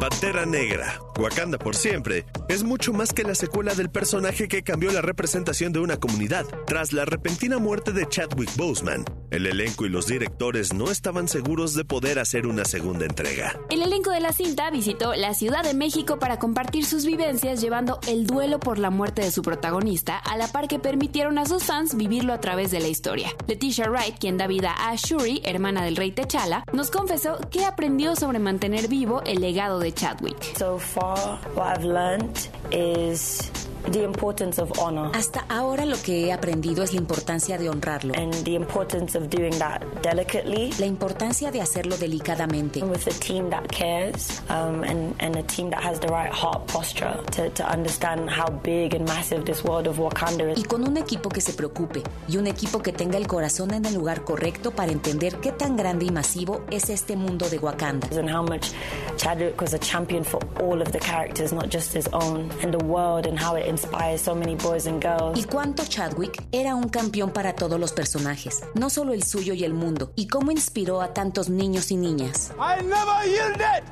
Pantera 0.00 0.46
Negra, 0.46 0.98
Wakanda 1.18 1.58
por 1.58 1.76
siempre, 1.76 2.24
es 2.48 2.64
mucho 2.64 2.94
más 2.94 3.12
que 3.12 3.22
la 3.22 3.34
secuela 3.34 3.74
del 3.74 3.90
personaje 3.90 4.48
que 4.48 4.62
cambió 4.62 4.90
la 4.90 5.02
representación 5.02 5.74
de 5.74 5.80
una 5.80 5.98
comunidad. 5.98 6.46
Tras 6.66 6.94
la 6.94 7.04
repentina 7.04 7.58
muerte 7.58 7.92
de 7.92 8.08
Chadwick 8.08 8.56
Boseman, 8.56 9.04
el 9.30 9.46
elenco 9.46 9.86
y 9.86 9.88
los 9.88 10.06
directores 10.06 10.72
no 10.72 10.90
estaban 10.90 11.28
seguros 11.28 11.74
de 11.74 11.84
poder 11.84 12.18
hacer 12.18 12.46
una 12.46 12.64
segunda 12.64 13.06
entrega. 13.06 13.58
El 13.70 13.82
elenco 13.82 14.10
de 14.10 14.20
la 14.20 14.32
cinta 14.32 14.70
visitó 14.70 15.14
la 15.14 15.34
Ciudad 15.34 15.62
de 15.62 15.74
México 15.74 16.18
para 16.18 16.38
compartir 16.38 16.84
sus 16.84 17.06
vivencias 17.06 17.60
llevando 17.60 18.00
el 18.08 18.26
duelo 18.26 18.60
por 18.60 18.78
la 18.78 18.90
muerte 18.90 19.22
de 19.22 19.30
su 19.30 19.42
protagonista, 19.42 20.18
a 20.18 20.36
la 20.36 20.48
par 20.48 20.68
que 20.68 20.78
permitieron 20.78 21.38
a 21.38 21.46
sus 21.46 21.64
fans 21.64 21.96
vivirlo 21.96 22.32
a 22.32 22.40
través 22.40 22.70
de 22.70 22.80
la 22.80 22.88
historia. 22.88 23.28
Leticia 23.46 23.88
Wright, 23.88 24.18
quien 24.18 24.36
da 24.36 24.46
vida 24.46 24.74
a 24.76 24.94
Shuri, 24.96 25.42
hermana 25.44 25.84
del 25.84 25.96
rey 25.96 26.12
T'Challa, 26.12 26.64
nos 26.72 26.90
confesó 26.90 27.38
que 27.50 27.64
aprendió 27.64 28.16
sobre 28.16 28.38
mantener 28.38 28.88
vivo 28.88 29.22
el 29.24 29.40
legado 29.40 29.78
de 29.78 29.92
Chadwick. 29.92 30.56
So 30.58 30.78
far, 30.78 31.38
what 31.54 31.76
I've 31.76 31.84
learned 31.84 32.48
is 32.72 33.50
the 33.90 34.04
importance 34.04 34.60
of 34.60 34.70
honor. 34.78 35.10
Hasta 35.14 35.44
ahora 35.48 35.84
lo 35.84 35.96
que 36.02 36.26
he 36.26 36.32
aprendido 36.32 36.82
es 36.82 36.92
la 36.92 37.00
importancia 37.00 37.58
de 37.58 37.68
honrarlo. 37.68 38.14
And 38.16 38.32
the 38.44 38.54
importance 38.54 39.16
of 39.16 39.28
doing 39.28 39.56
that 39.58 39.82
delicately. 40.02 40.72
La 40.78 40.86
importancia 40.86 41.50
de 41.50 41.60
hacerlo 41.60 41.96
delicadamente. 41.96 42.82
With 42.82 43.06
a 43.06 43.18
team 43.20 43.50
that 43.50 43.68
cares 43.68 44.40
um, 44.48 44.84
and, 44.84 45.14
and 45.20 45.36
a 45.36 45.42
team 45.42 45.70
that 45.70 45.82
has 45.82 46.00
the 46.00 46.08
right 46.08 46.32
heart 46.32 46.66
posture 46.66 47.20
to, 47.32 47.50
to 47.50 47.68
understand 47.68 48.30
how 48.30 48.50
big 48.62 48.94
and 48.94 49.06
massive 49.06 49.44
this 49.44 49.64
world 49.64 49.86
of 49.86 49.98
Wakanda 49.98 50.52
is. 50.52 50.58
Y 50.58 50.64
con 50.64 50.84
un 50.84 50.96
equipo 50.96 51.28
que 51.28 51.40
se 51.40 51.52
preocupe 51.52 52.02
y 52.28 52.36
un 52.36 52.46
equipo 52.46 52.82
que 52.82 52.92
tenga 52.92 53.18
el 53.18 53.26
corazón 53.26 53.72
en 53.72 53.84
el 53.86 53.94
lugar 53.94 54.24
correcto 54.24 54.70
para 54.70 54.92
entender 54.92 55.38
qué 55.40 55.52
tan 55.52 55.76
grande 55.76 56.06
y 56.06 56.10
masivo 56.10 56.62
es 56.70 56.90
este 56.90 57.16
mundo 57.16 57.48
de 57.48 57.58
Wakanda. 57.58 58.08
And 58.18 58.30
how 58.30 58.42
much 58.42 58.72
Chadwick 59.16 59.60
was 59.60 59.74
a 59.74 59.78
champion 59.78 60.24
for 60.24 60.40
all 60.60 60.80
of 60.80 60.92
the 60.92 60.98
characters, 60.98 61.52
not 61.52 61.70
just 61.70 61.92
his 61.94 62.08
own, 62.12 62.50
and 62.62 62.72
the 62.72 62.84
world 62.84 63.26
and 63.26 63.38
how 63.38 63.54
it 63.56 63.66
inspires 63.70 64.20
so 64.20 64.34
many 64.34 64.56
boys 64.56 64.86
and 64.86 65.02
girls. 65.02 65.38
Y 65.38 65.44
cuánto 65.44 65.84
Chadwick 65.84 66.42
era 66.52 66.74
un 66.74 66.88
campeón 66.88 67.32
para 67.32 67.54
todos 67.54 67.80
los 67.80 67.92
personajes, 67.92 68.60
no 68.74 68.90
solo 68.90 69.12
el 69.12 69.22
suyo 69.22 69.54
y 69.54 69.64
el 69.64 69.72
mundo, 69.72 70.12
y 70.16 70.26
cómo 70.26 70.50
inspiró 70.50 71.00
a 71.00 71.14
tantos 71.14 71.48
niños 71.48 71.90
y 71.90 71.96
niñas. 71.96 72.52
I 72.58 72.82
never 72.82 73.24
yielded. 73.24 73.82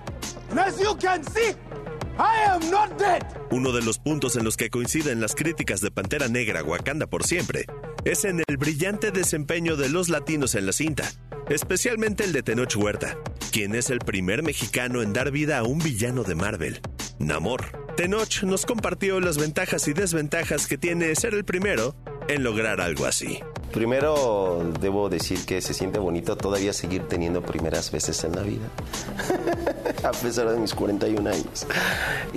And 0.50 0.58
as 0.60 0.78
you 0.78 0.96
can 0.96 1.24
see, 1.24 1.54
I 2.18 2.48
am 2.48 2.70
not 2.70 2.98
dead. 2.98 3.22
Uno 3.50 3.72
de 3.72 3.82
los 3.82 3.98
puntos 3.98 4.36
en 4.36 4.44
los 4.44 4.56
que 4.56 4.70
coinciden 4.70 5.20
las 5.20 5.34
críticas 5.34 5.80
de 5.80 5.90
Pantera 5.90 6.28
Negra 6.28 6.62
Wakanda 6.62 7.06
por 7.06 7.24
siempre 7.24 7.64
es 8.04 8.24
en 8.24 8.42
el 8.46 8.56
brillante 8.56 9.10
desempeño 9.10 9.76
de 9.76 9.88
los 9.88 10.08
latinos 10.08 10.54
en 10.54 10.66
la 10.66 10.72
cinta, 10.72 11.10
especialmente 11.48 12.24
el 12.24 12.32
de 12.32 12.42
Tenoch 12.42 12.76
Huerta, 12.76 13.16
quien 13.52 13.74
es 13.74 13.90
el 13.90 14.00
primer 14.00 14.42
mexicano 14.42 15.02
en 15.02 15.12
dar 15.12 15.30
vida 15.30 15.58
a 15.58 15.62
un 15.64 15.78
villano 15.78 16.24
de 16.24 16.34
Marvel, 16.34 16.80
Namor. 17.18 17.87
Tenoch 17.98 18.44
nos 18.44 18.64
compartió 18.64 19.18
las 19.18 19.38
ventajas 19.38 19.88
y 19.88 19.92
desventajas 19.92 20.68
que 20.68 20.78
tiene 20.78 21.12
ser 21.16 21.34
el 21.34 21.44
primero 21.44 21.96
en 22.28 22.44
lograr 22.44 22.80
algo 22.80 23.06
así. 23.06 23.40
Primero 23.72 24.70
debo 24.80 25.08
decir 25.08 25.44
que 25.44 25.60
se 25.60 25.74
siente 25.74 25.98
bonito 25.98 26.36
todavía 26.36 26.72
seguir 26.72 27.08
teniendo 27.08 27.42
primeras 27.42 27.90
veces 27.90 28.22
en 28.22 28.36
la 28.36 28.42
vida, 28.42 28.68
a 30.04 30.12
pesar 30.12 30.48
de 30.48 30.58
mis 30.58 30.74
41 30.74 31.28
años. 31.28 31.66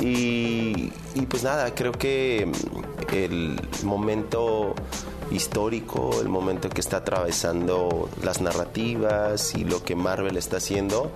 Y, 0.02 0.92
y 1.14 1.26
pues 1.30 1.44
nada, 1.44 1.76
creo 1.76 1.92
que 1.92 2.48
mm, 2.48 3.14
el 3.14 3.62
momento 3.84 4.74
histórico, 5.30 6.22
el 6.22 6.30
momento 6.30 6.70
que 6.70 6.82
está 6.82 6.98
atravesando 6.98 8.10
las 8.24 8.42
narrativas 8.42 9.54
y 9.54 9.64
lo 9.64 9.84
que 9.84 9.96
Marvel 9.96 10.38
está 10.38 10.58
haciendo, 10.58 11.12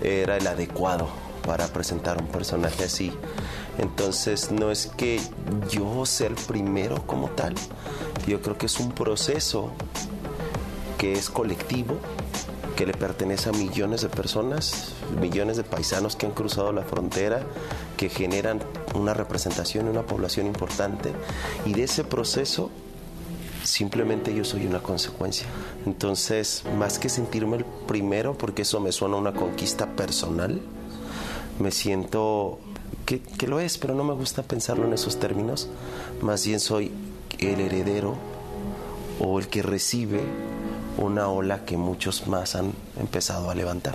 era 0.00 0.38
el 0.38 0.46
adecuado 0.46 1.10
para 1.42 1.66
presentar 1.68 2.18
un 2.22 2.28
personaje 2.28 2.84
así. 2.84 3.12
Entonces 3.78 4.50
no 4.50 4.70
es 4.70 4.86
que 4.86 5.20
yo 5.70 6.04
sea 6.06 6.28
el 6.28 6.34
primero 6.34 7.06
como 7.06 7.28
tal, 7.30 7.54
yo 8.26 8.40
creo 8.42 8.58
que 8.58 8.66
es 8.66 8.78
un 8.78 8.92
proceso 8.92 9.72
que 10.98 11.14
es 11.14 11.30
colectivo, 11.30 11.96
que 12.76 12.86
le 12.86 12.92
pertenece 12.92 13.48
a 13.48 13.52
millones 13.52 14.02
de 14.02 14.08
personas, 14.08 14.92
millones 15.20 15.56
de 15.56 15.64
paisanos 15.64 16.16
que 16.16 16.26
han 16.26 16.32
cruzado 16.32 16.72
la 16.72 16.82
frontera, 16.82 17.42
que 17.96 18.08
generan 18.08 18.60
una 18.94 19.14
representación, 19.14 19.88
una 19.88 20.02
población 20.02 20.46
importante, 20.46 21.12
y 21.66 21.72
de 21.72 21.84
ese 21.84 22.04
proceso 22.04 22.70
simplemente 23.64 24.34
yo 24.34 24.44
soy 24.44 24.66
una 24.66 24.82
consecuencia. 24.82 25.46
Entonces, 25.86 26.64
más 26.78 26.98
que 26.98 27.08
sentirme 27.08 27.58
el 27.58 27.64
primero, 27.64 28.36
porque 28.36 28.62
eso 28.62 28.80
me 28.80 28.92
suena 28.92 29.16
a 29.16 29.20
una 29.20 29.32
conquista 29.32 29.86
personal, 29.94 30.60
me 31.62 31.70
siento 31.70 32.58
que, 33.06 33.20
que, 33.22 33.46
lo 33.46 33.60
es, 33.60 33.78
pero 33.78 33.94
no 33.94 34.04
me 34.04 34.12
gusta 34.12 34.42
pensarlo 34.42 34.84
en 34.86 34.92
esos 34.92 35.18
términos. 35.18 35.68
Más 36.20 36.44
bien 36.44 36.60
soy 36.60 36.92
el 37.38 37.60
heredero 37.60 38.16
o 39.20 39.38
el 39.38 39.48
que 39.48 39.62
recibe 39.62 40.20
una 40.98 41.28
ola 41.28 41.64
que 41.64 41.76
muchos 41.76 42.26
más 42.26 42.56
han 42.56 42.72
empezado 42.98 43.50
a 43.50 43.54
levantar. 43.54 43.94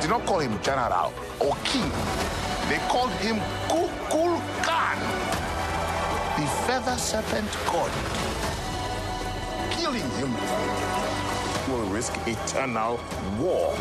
Did 0.00 0.10
not 0.10 0.24
call 0.26 0.40
him 0.40 0.56
general 0.62 1.12
or 1.40 1.56
king. 1.64 1.90
They 2.68 2.78
called 2.88 3.12
him 3.20 3.36
Kukulkan, 3.68 4.98
the 6.36 6.46
feather 6.66 6.96
serpent 6.96 7.50
god. 7.66 7.90
Killing 9.70 10.08
him 10.18 10.32
will 11.68 11.84
risk 11.90 12.14
eternal 12.26 13.00
war. 13.40 13.74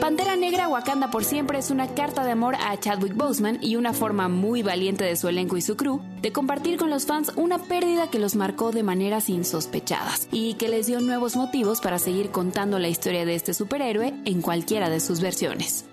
Pantera 0.00 0.36
Negra 0.36 0.68
Wakanda 0.68 1.10
por 1.10 1.24
siempre 1.24 1.58
es 1.58 1.70
una 1.70 1.94
carta 1.94 2.24
de 2.24 2.32
amor 2.32 2.56
a 2.56 2.78
Chadwick 2.78 3.14
Boseman 3.14 3.58
y 3.62 3.76
una 3.76 3.92
forma 3.92 4.28
muy 4.28 4.62
valiente 4.62 5.04
de 5.04 5.16
su 5.16 5.28
elenco 5.28 5.56
y 5.56 5.62
su 5.62 5.76
crew 5.76 6.00
de 6.20 6.32
compartir 6.32 6.76
con 6.76 6.90
los 6.90 7.06
fans 7.06 7.32
una 7.36 7.58
pérdida 7.58 8.10
que 8.10 8.18
los 8.18 8.36
marcó 8.36 8.70
de 8.70 8.82
maneras 8.82 9.28
insospechadas 9.28 10.28
y 10.30 10.54
que 10.54 10.68
les 10.68 10.86
dio 10.86 11.00
nuevos 11.00 11.36
motivos 11.36 11.80
para 11.80 11.98
seguir 11.98 12.30
contando 12.30 12.78
la 12.78 12.88
historia 12.88 13.24
de 13.24 13.34
este 13.34 13.54
superhéroe 13.54 14.14
en 14.24 14.42
cualquiera 14.42 14.90
de 14.90 15.00
sus 15.00 15.20
versiones. 15.20 15.86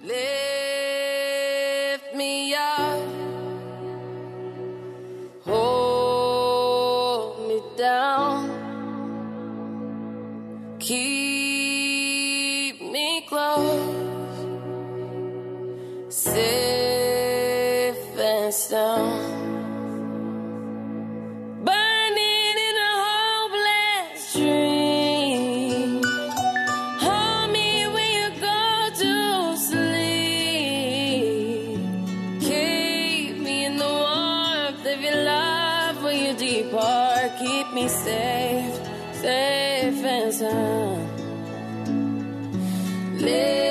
Me 2.13 2.53
up. 2.53 2.99
Hold 5.45 7.47
me 7.47 7.61
down. 7.77 8.49
Keep 10.79 11.20
safe 16.21 18.17
and 18.19 18.53
sound. 18.53 19.21
Burning 21.65 22.57
in 22.67 22.75
a 22.89 22.93
hopeless 23.07 24.33
dream. 24.33 26.03
Hold 27.03 27.47
me 27.51 27.69
when 27.93 28.09
you 28.17 28.27
go 28.39 28.89
to 29.01 29.13
sleep. 29.67 30.11
Keep 32.39 33.33
me 33.45 33.55
in 33.65 33.73
the 33.77 33.91
warmth 34.03 34.85
of 34.85 34.99
your 35.01 35.19
love 35.23 36.03
when 36.03 36.17
you 36.23 36.33
depart. 36.35 37.31
Keep 37.39 37.67
me 37.73 37.87
safe, 37.87 38.75
safe 39.13 40.05
and 40.05 40.33
sound. 40.33 41.09
Live 43.19 43.70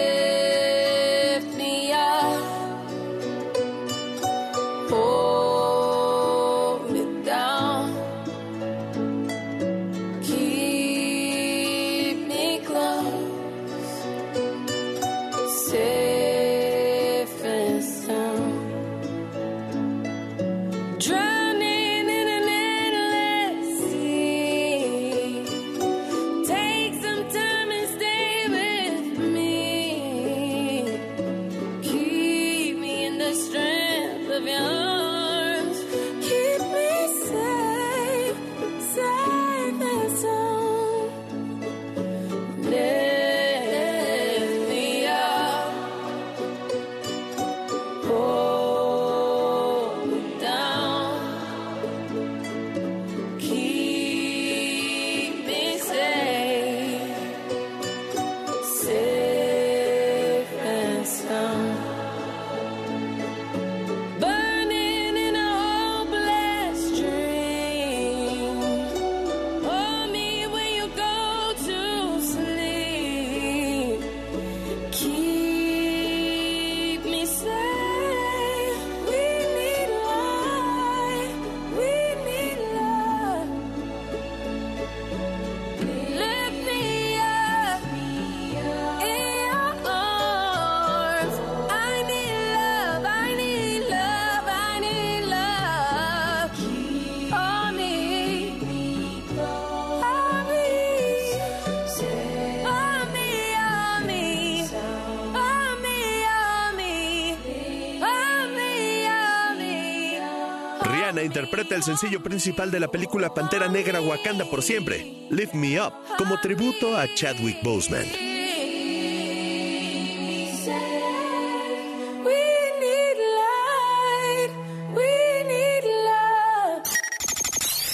Rihanna 111.11 111.25
interpreta 111.25 111.75
el 111.75 111.83
sencillo 111.83 112.23
principal 112.23 112.71
de 112.71 112.79
la 112.79 112.89
película 112.89 113.35
Pantera 113.35 113.67
Negra 113.67 114.01
Wakanda 114.01 114.45
por 114.45 114.63
siempre, 114.63 115.27
Lift 115.31 115.55
Me 115.55 115.81
Up, 115.81 115.93
como 116.17 116.39
tributo 116.41 116.97
a 116.97 117.13
Chadwick 117.15 117.61
Boseman. 117.65 118.07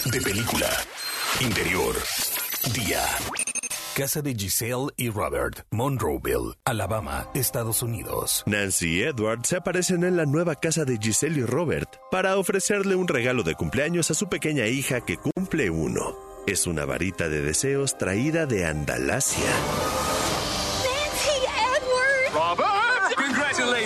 De 0.04 0.20
película. 0.20 0.68
Interior. 1.40 1.96
Día. 2.74 3.45
Casa 3.96 4.20
de 4.20 4.34
Giselle 4.34 4.88
y 4.98 5.08
Robert, 5.08 5.64
Monroeville, 5.70 6.52
Alabama, 6.66 7.30
Estados 7.32 7.82
Unidos. 7.82 8.42
Nancy 8.44 8.98
y 8.98 9.02
Edward 9.04 9.46
se 9.46 9.56
aparecen 9.56 10.04
en 10.04 10.18
la 10.18 10.26
nueva 10.26 10.54
casa 10.54 10.84
de 10.84 10.98
Giselle 10.98 11.40
y 11.40 11.44
Robert 11.44 11.88
para 12.10 12.36
ofrecerle 12.36 12.94
un 12.94 13.08
regalo 13.08 13.42
de 13.42 13.54
cumpleaños 13.54 14.10
a 14.10 14.14
su 14.14 14.28
pequeña 14.28 14.66
hija 14.66 15.00
que 15.00 15.16
cumple 15.16 15.70
uno. 15.70 16.14
Es 16.46 16.66
una 16.66 16.84
varita 16.84 17.30
de 17.30 17.40
deseos 17.40 17.96
traída 17.96 18.44
de 18.44 18.66
Andalasia. 18.66 19.48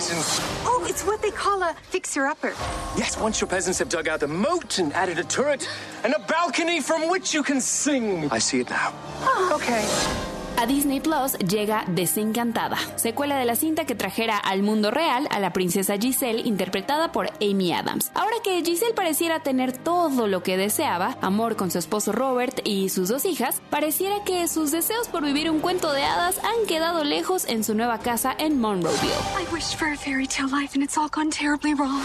Congratulations! 0.00 0.40
Oh, 0.64 0.86
it's 0.88 1.04
what 1.04 1.20
they 1.20 1.30
call 1.30 1.62
a 1.62 1.74
fixer-upper. 1.90 2.54
Yes, 2.96 3.18
once 3.18 3.40
your 3.40 3.48
peasants 3.48 3.78
have 3.80 3.88
dug 3.88 4.08
out 4.08 4.20
the 4.20 4.28
moat 4.28 4.78
and 4.78 4.92
added 4.94 5.18
a 5.18 5.24
turret 5.24 5.68
and 6.04 6.14
a 6.14 6.18
balcony 6.20 6.80
from 6.80 7.10
which 7.10 7.34
you 7.34 7.42
can 7.42 7.60
sing. 7.60 8.30
I 8.30 8.38
see 8.38 8.60
it 8.60 8.70
now. 8.70 8.94
Oh, 9.20 9.52
okay. 9.56 10.39
A 10.60 10.66
Disney 10.66 11.00
Plus 11.00 11.38
llega 11.38 11.86
Desencantada, 11.86 12.76
secuela 12.96 13.38
de 13.38 13.46
la 13.46 13.56
cinta 13.56 13.86
que 13.86 13.94
trajera 13.94 14.36
al 14.36 14.62
mundo 14.62 14.90
real 14.90 15.26
a 15.30 15.40
la 15.40 15.54
princesa 15.54 15.96
Giselle 15.96 16.42
interpretada 16.46 17.12
por 17.12 17.30
Amy 17.40 17.72
Adams. 17.72 18.12
Ahora 18.14 18.36
que 18.44 18.62
Giselle 18.62 18.92
pareciera 18.92 19.40
tener 19.40 19.74
todo 19.74 20.26
lo 20.26 20.42
que 20.42 20.58
deseaba, 20.58 21.16
amor 21.22 21.56
con 21.56 21.70
su 21.70 21.78
esposo 21.78 22.12
Robert 22.12 22.60
y 22.62 22.90
sus 22.90 23.08
dos 23.08 23.24
hijas, 23.24 23.62
pareciera 23.70 24.22
que 24.22 24.46
sus 24.48 24.70
deseos 24.70 25.08
por 25.08 25.24
vivir 25.24 25.50
un 25.50 25.60
cuento 25.60 25.92
de 25.94 26.02
hadas 26.02 26.38
han 26.44 26.66
quedado 26.66 27.04
lejos 27.04 27.46
en 27.46 27.64
su 27.64 27.74
nueva 27.74 27.98
casa 27.98 28.36
en 28.38 28.60
Monroeville. 28.60 29.08
I 29.40 29.50
wished 29.50 29.78
for 29.78 29.90
a 29.90 29.96
fairy 29.96 30.26
tale 30.26 30.50
life 30.50 30.74
and 30.74 30.84
it's 30.84 30.98
all 30.98 31.08
gone 31.08 31.30
terribly 31.30 31.72
wrong. 31.72 32.02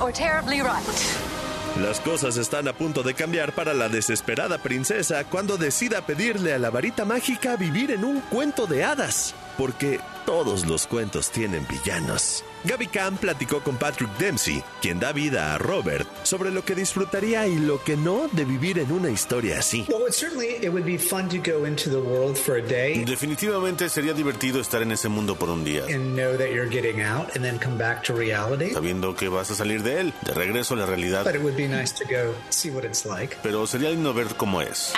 Or 0.00 0.10
terribly 0.10 0.62
right. 0.62 1.49
Las 1.80 1.98
cosas 1.98 2.36
están 2.36 2.68
a 2.68 2.74
punto 2.74 3.02
de 3.02 3.14
cambiar 3.14 3.52
para 3.52 3.72
la 3.72 3.88
desesperada 3.88 4.58
princesa 4.58 5.24
cuando 5.24 5.56
decida 5.56 6.04
pedirle 6.04 6.52
a 6.52 6.58
la 6.58 6.68
varita 6.68 7.06
mágica 7.06 7.56
vivir 7.56 7.90
en 7.90 8.04
un 8.04 8.20
cuento 8.20 8.66
de 8.66 8.84
hadas, 8.84 9.34
porque 9.56 9.98
todos 10.26 10.66
los 10.66 10.86
cuentos 10.86 11.30
tienen 11.30 11.66
villanos. 11.68 12.44
Gaby 12.64 12.88
Kahn 12.88 13.16
platicó 13.16 13.60
con 13.60 13.76
Patrick 13.76 14.10
Dempsey, 14.18 14.62
quien 14.82 15.00
da 15.00 15.12
vida 15.12 15.54
a 15.54 15.58
Robert, 15.58 16.06
sobre 16.24 16.50
lo 16.50 16.62
que 16.62 16.74
disfrutaría 16.74 17.46
y 17.46 17.56
lo 17.56 17.82
que 17.82 17.96
no 17.96 18.28
de 18.32 18.44
vivir 18.44 18.78
en 18.78 18.92
una 18.92 19.08
historia 19.08 19.58
así. 19.58 19.86
Definitivamente 23.06 23.88
sería 23.88 24.12
divertido 24.12 24.60
estar 24.60 24.82
en 24.82 24.92
ese 24.92 25.08
mundo 25.08 25.36
por 25.36 25.48
un 25.48 25.64
día. 25.64 25.84
Sabiendo 28.74 29.16
que 29.16 29.28
vas 29.28 29.50
a 29.50 29.54
salir 29.54 29.82
de 29.82 30.00
él, 30.00 30.12
de 30.20 30.34
regreso 30.34 30.74
a 30.74 30.76
la 30.76 30.86
realidad. 30.86 31.24
Pero 33.42 33.66
sería 33.66 33.88
lindo 33.88 34.12
ver 34.12 34.26
cómo 34.36 34.60
es. 34.60 34.92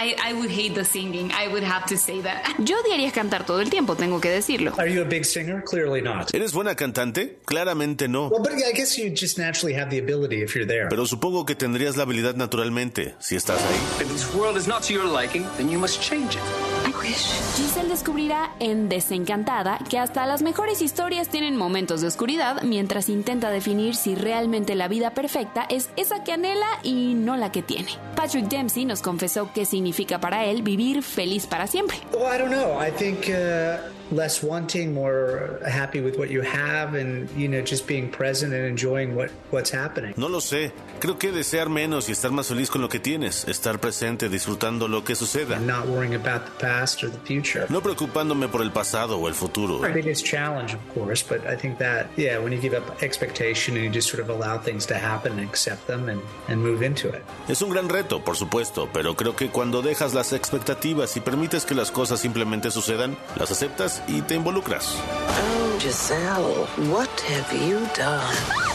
Yo 2.59 2.77
odiaría 2.81 3.13
cantar 3.13 3.47
todo 3.47 3.61
el 3.61 3.71
tiempo, 3.71 3.95
tengo 3.95 4.21
que 4.21 4.31
decirlo. 4.31 4.73
Big 5.13 5.27
singer? 5.27 5.63
Clearly 5.63 6.01
not. 6.01 6.33
¿Eres 6.33 6.55
buena 6.55 6.75
cantante? 6.75 7.37
Claramente 7.45 8.09
no. 8.09 8.29
Well, 8.29 8.41
but 8.41 8.53
I 8.53 8.73
guess 8.73 8.97
you 8.97 9.11
just 9.11 9.37
naturally 9.37 9.79
have 9.79 9.91
the 9.91 9.99
ability 9.99 10.41
if 10.43 10.55
you're 10.55 10.67
there. 10.67 10.89
Pero 10.89 11.05
supongo 11.05 11.45
que 11.45 11.55
tendrías 11.55 11.99
la 11.99 12.05
habilidad 12.05 12.35
naturalmente 12.35 13.15
si 13.19 13.37
estás 13.37 13.61
ahí. 13.61 14.07
If 14.07 14.11
this 14.11 14.35
world 14.35 14.57
is 14.57 14.67
not 14.67 14.83
to 14.85 14.95
your 14.95 15.05
liking, 15.05 15.45
then 15.59 15.69
you 15.69 15.79
must 15.79 16.01
change 16.01 16.37
it. 16.37 16.41
I 16.87 16.95
wish. 16.99 17.27
Giselle 17.57 17.91
descubrirá 17.91 18.53
en 18.59 18.89
Desencantada 18.89 19.81
que 19.91 19.99
hasta 19.99 20.25
las 20.25 20.41
mejores 20.41 20.81
historias 20.81 21.29
tienen 21.29 21.59
momentos 21.59 22.01
de 22.01 22.07
oscuridad 22.07 22.63
mientras 22.63 23.11
intenta 23.11 23.51
definir 23.51 23.97
si 23.97 24.15
realmente 24.15 24.75
la 24.75 24.89
vida 24.89 25.13
perfecta 25.13 25.67
es 25.69 25.91
esa 25.97 26.25
que 26.25 26.33
anhela 26.33 26.79
y 26.83 27.13
no 27.13 27.37
la 27.37 27.53
que 27.53 27.63
tiene. 27.63 27.91
Patrick 28.17 28.47
Dempsey 28.47 28.87
nos 28.87 29.03
confesó 29.03 29.51
qué 29.55 29.67
significa 29.67 30.21
para 30.21 30.47
él 30.47 30.63
vivir 30.63 31.03
feliz 31.03 31.47
para 31.47 31.67
siempre. 31.67 31.99
Well, 32.15 32.35
I 32.35 32.39
don't 32.39 32.51
know. 32.51 32.81
I 32.81 32.91
think 32.91 33.29
uh, 33.29 33.93
less 34.13 34.43
wanting, 34.43 34.95
more 34.95 35.59
happy 35.67 36.01
with 36.01 36.19
what 36.19 36.31
you 36.31 36.43
have, 36.43 36.95
and 36.95 37.29
you 37.37 37.49
know, 37.49 37.63
just 37.63 37.87
being 37.87 38.11
present 38.11 38.53
and 38.53 38.65
enjoying 38.65 39.17
what 39.17 39.31
what's 39.51 39.71
happening. 39.71 40.15
No 40.17 40.29
lo 40.29 40.41
sé. 40.41 40.73
Creo 41.01 41.19
que 41.19 41.33
desear 41.33 41.69
menos 41.69 42.09
y 42.09 42.13
estar 42.13 42.31
más 42.31 42.47
feliz 42.49 42.71
con 42.71 42.81
lo 42.81 42.89
que 42.89 43.01
tienes, 43.01 43.47
estar 43.49 43.81
presente 43.81 44.29
disfrutando 44.29 44.89
lo 44.89 45.03
que 45.03 45.15
suceda. 45.15 45.59
Not 45.59 45.87
worrying 45.87 46.15
about 46.15 46.45
the 46.45 46.53
past 46.65 47.03
or 47.03 47.11
the 47.11 47.19
future. 47.27 47.67
No 47.69 47.81
preocupándome 47.83 48.49
por 48.49 48.63
el 48.63 48.71
pasado 48.71 49.19
o 49.19 49.29
el 49.29 49.35
futuro. 49.35 49.85
I 49.85 49.93
think 49.93 50.07
it's 50.07 50.21
a 50.21 50.25
challenge, 50.25 50.75
of 50.75 50.81
course, 50.95 51.25
but 51.27 51.47
I 51.47 51.57
think 51.57 51.79
that, 51.79 52.07
yeah, 52.17 52.39
when 52.39 52.53
you 52.53 52.61
give 52.61 52.75
up 52.77 53.03
expectation 53.03 53.77
and 53.77 53.85
you 53.85 53.91
just 53.91 54.09
sort 54.09 54.23
of 54.23 54.31
allow 54.31 54.59
things 54.59 54.87
to 54.87 54.95
happen 54.95 55.33
and 55.33 55.49
accept 55.49 55.87
them 55.87 56.09
and, 56.09 56.21
and 56.49 56.63
move 56.63 56.83
into 56.85 57.09
it. 57.09 57.23
Es 57.49 57.63
un 57.63 57.71
gran 57.71 57.89
reto, 57.89 58.23
por 58.25 58.37
supuesto, 58.37 58.89
pero 58.93 59.17
creo 59.17 59.35
que 59.35 59.49
cuando 59.49 59.83
dejas 59.83 60.15
las 60.15 60.33
expectativas 60.33 61.17
y 61.17 61.21
permites 61.21 61.65
que 61.65 61.75
las 61.75 61.91
cosas 61.91 62.21
simplemente 62.21 62.71
sucedan, 62.71 63.17
las 63.37 63.51
aceptas 63.51 64.02
y 64.07 64.23
te 64.23 64.35
involucras. 64.35 64.95
Oh, 64.97 65.79
Giselle, 65.81 66.67
what 66.93 67.09
have 67.29 67.53
you 67.69 67.79
done? 67.97 68.73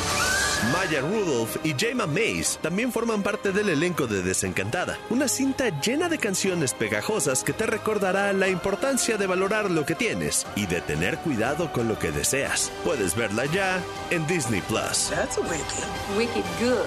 Maya 0.73 1.01
Rudolph 1.01 1.55
y 1.63 1.73
Jayma 1.78 2.07
Mays 2.07 2.57
también 2.61 2.91
forman 2.91 3.21
parte 3.21 3.51
del 3.51 3.69
elenco 3.69 4.07
de 4.07 4.21
Desencantada, 4.23 4.97
una 5.09 5.28
cinta 5.28 5.69
llena 5.82 6.09
de 6.09 6.17
canciones 6.17 6.73
pegajosas 6.73 7.43
que 7.43 7.53
te 7.53 7.65
recordará 7.65 8.34
la 8.34 8.49
importancia 8.49 9.17
de 9.17 9.28
valorar 9.28 9.69
lo 9.69 9.86
que 9.86 9.95
tienes 9.95 10.45
y 10.55 10.65
de 10.65 10.82
tener 10.82 11.19
cuidado 11.19 11.71
con 11.71 11.88
lo 11.88 11.97
que 11.99 12.11
deseas. 12.11 12.71
Puedes 12.84 13.15
verla 13.15 13.45
ya 13.45 13.82
en 14.09 14.25
Disney 14.28 14.61
Plus. 14.61 15.09
That's 15.09 15.38
wicked. 15.38 16.17
Wicked 16.17 16.43
good. 16.59 16.78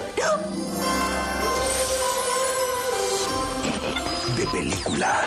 De 4.37 4.45
película. 4.47 5.21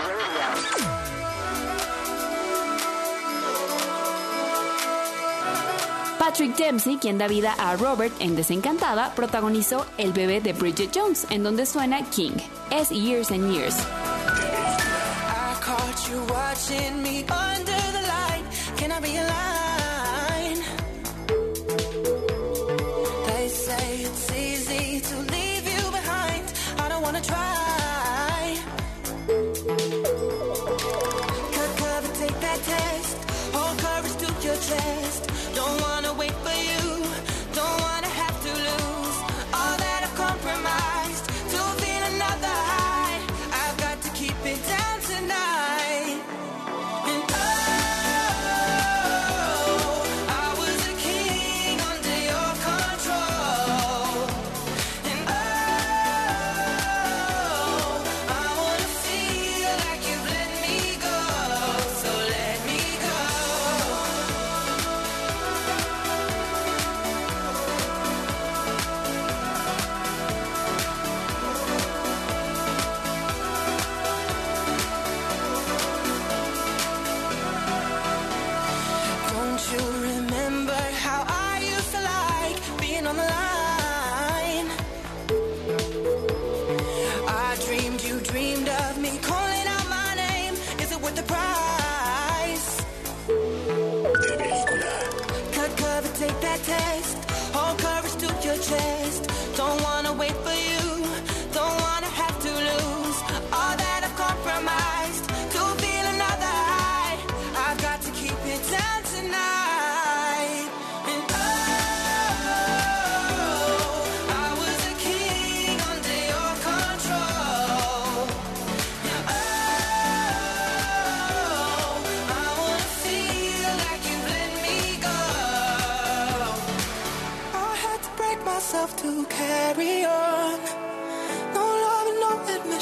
Patrick 6.35 6.57
Dempsey, 6.57 6.97
quien 6.97 7.17
da 7.17 7.29
vida 7.29 7.55
a 7.61 7.77
Robert 7.77 8.13
en 8.19 8.35
Desencantada, 8.35 9.15
protagonizó 9.15 9.87
El 9.99 10.13
bebé 10.13 10.41
de 10.41 10.53
Bridget 10.53 10.91
Jones, 10.93 11.29
en 11.31 11.45
donde 11.45 11.65
suena 11.65 12.05
King. 12.11 12.33
Es 12.73 12.91
Years 12.91 13.31
and 13.31 13.53
Years. 13.53 13.77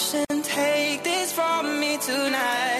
Admission. 0.02 0.42
Take 0.42 1.04
this 1.04 1.32
from 1.32 1.80
me 1.80 1.96
tonight. 1.98 2.71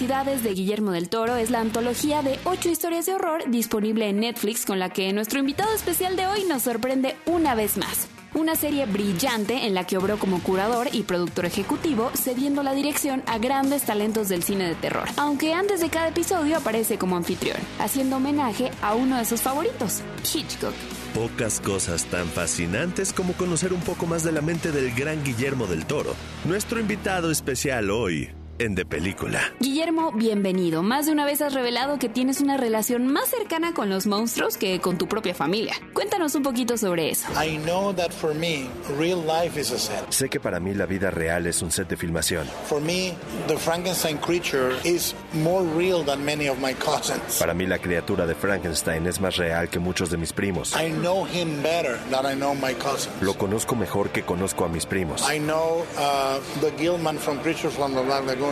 De 0.00 0.54
Guillermo 0.54 0.92
del 0.92 1.10
Toro 1.10 1.36
es 1.36 1.50
la 1.50 1.60
antología 1.60 2.22
de 2.22 2.38
ocho 2.44 2.70
historias 2.70 3.04
de 3.04 3.12
horror 3.12 3.42
disponible 3.50 4.08
en 4.08 4.20
Netflix 4.20 4.64
con 4.64 4.78
la 4.78 4.88
que 4.88 5.12
nuestro 5.12 5.40
invitado 5.40 5.74
especial 5.74 6.16
de 6.16 6.26
hoy 6.26 6.44
nos 6.44 6.62
sorprende 6.62 7.16
una 7.26 7.54
vez 7.54 7.76
más. 7.76 8.08
Una 8.32 8.56
serie 8.56 8.86
brillante 8.86 9.66
en 9.66 9.74
la 9.74 9.86
que 9.86 9.98
obró 9.98 10.18
como 10.18 10.42
curador 10.42 10.88
y 10.90 11.02
productor 11.02 11.44
ejecutivo, 11.44 12.10
cediendo 12.14 12.62
la 12.62 12.72
dirección 12.72 13.22
a 13.26 13.36
grandes 13.36 13.82
talentos 13.82 14.30
del 14.30 14.42
cine 14.42 14.66
de 14.68 14.74
terror. 14.74 15.06
Aunque 15.18 15.52
antes 15.52 15.80
de 15.80 15.90
cada 15.90 16.08
episodio 16.08 16.56
aparece 16.56 16.96
como 16.96 17.16
anfitrión, 17.16 17.58
haciendo 17.78 18.16
homenaje 18.16 18.70
a 18.80 18.94
uno 18.94 19.18
de 19.18 19.26
sus 19.26 19.42
favoritos, 19.42 20.00
Hitchcock. 20.22 20.74
Pocas 21.12 21.60
cosas 21.60 22.06
tan 22.06 22.26
fascinantes 22.26 23.12
como 23.12 23.34
conocer 23.34 23.74
un 23.74 23.80
poco 23.80 24.06
más 24.06 24.24
de 24.24 24.32
la 24.32 24.40
mente 24.40 24.72
del 24.72 24.94
gran 24.94 25.22
Guillermo 25.22 25.66
del 25.66 25.84
Toro. 25.84 26.14
Nuestro 26.46 26.80
invitado 26.80 27.30
especial 27.30 27.90
hoy 27.90 28.30
en 28.60 28.74
De 28.74 28.84
Película. 28.84 29.40
Guillermo, 29.58 30.12
bienvenido. 30.12 30.82
Más 30.82 31.06
de 31.06 31.12
una 31.12 31.24
vez 31.24 31.40
has 31.40 31.54
revelado 31.54 31.98
que 31.98 32.10
tienes 32.10 32.42
una 32.42 32.58
relación 32.58 33.06
más 33.06 33.30
cercana 33.30 33.72
con 33.72 33.88
los 33.88 34.06
monstruos 34.06 34.58
que 34.58 34.80
con 34.80 34.98
tu 34.98 35.08
propia 35.08 35.34
familia. 35.34 35.72
Cuéntanos 35.94 36.34
un 36.34 36.42
poquito 36.42 36.76
sobre 36.76 37.08
eso. 37.08 37.26
I 37.42 37.56
know 37.64 37.94
that 37.94 38.10
for 38.10 38.34
me, 38.34 38.68
real 38.98 39.18
life 39.24 39.58
is 39.58 39.72
a 39.72 39.78
set. 39.78 40.10
Sé 40.10 40.28
que 40.28 40.40
para 40.40 40.60
mí 40.60 40.74
la 40.74 40.84
vida 40.84 41.10
real 41.10 41.46
es 41.46 41.62
un 41.62 41.70
set 41.70 41.88
de 41.88 41.96
filmación. 41.96 42.46
For 42.66 42.82
me, 42.82 43.14
the 43.48 43.56
Frankenstein 43.56 44.18
creature 44.18 44.74
is 44.84 45.14
more 45.32 45.64
real 45.74 46.04
than 46.04 46.22
many 46.22 46.46
of 46.46 46.58
my 46.58 46.74
cousins. 46.74 47.38
Para 47.38 47.54
mí 47.54 47.66
la 47.66 47.78
criatura 47.78 48.26
de 48.26 48.34
Frankenstein 48.34 49.06
es 49.06 49.22
más 49.22 49.38
real 49.38 49.70
que 49.70 49.78
muchos 49.78 50.10
de 50.10 50.18
mis 50.18 50.34
primos. 50.34 50.76
I 50.76 50.90
know 50.90 51.24
him 51.26 51.62
better 51.62 51.98
than 52.10 52.26
I 52.26 52.34
know 52.34 52.54
my 52.54 52.74
cousins. 52.74 53.08
Lo 53.22 53.32
conozco 53.38 53.74
mejor 53.74 54.10
que 54.10 54.22
conozco 54.22 54.66
a 54.66 54.68
mis 54.68 54.84
primos. 54.84 55.22
I 55.32 55.38
know 55.38 55.86
uh, 55.96 56.38
the 56.60 56.70
Gilman 56.76 57.16
from 57.18 57.38
Creatures 57.38 57.72
from 57.72 57.94
the 57.94 58.02
Black 58.02 58.26
Lagoon 58.26 58.49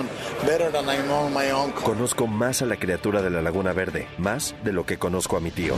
Conozco 1.83 2.27
más 2.27 2.63
a 2.63 2.67
la 2.67 2.77
criatura 2.77 3.23
de 3.23 3.31
la 3.31 3.43
Laguna 3.43 3.73
Verde, 3.73 4.07
más 4.19 4.55
de 4.65 4.73
lo 4.73 4.87
que 4.87 4.99
conozco 4.99 5.37
a 5.37 5.41
mi 5.41 5.51
tío. 5.51 5.75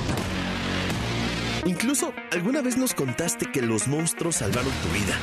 Incluso 1.66 2.12
alguna 2.32 2.62
vez 2.62 2.76
nos 2.76 2.94
contaste 2.94 3.46
que 3.52 3.60
los 3.62 3.86
monstruos 3.86 4.36
salvaron 4.36 4.72
tu 4.82 4.88
vida. 4.88 5.14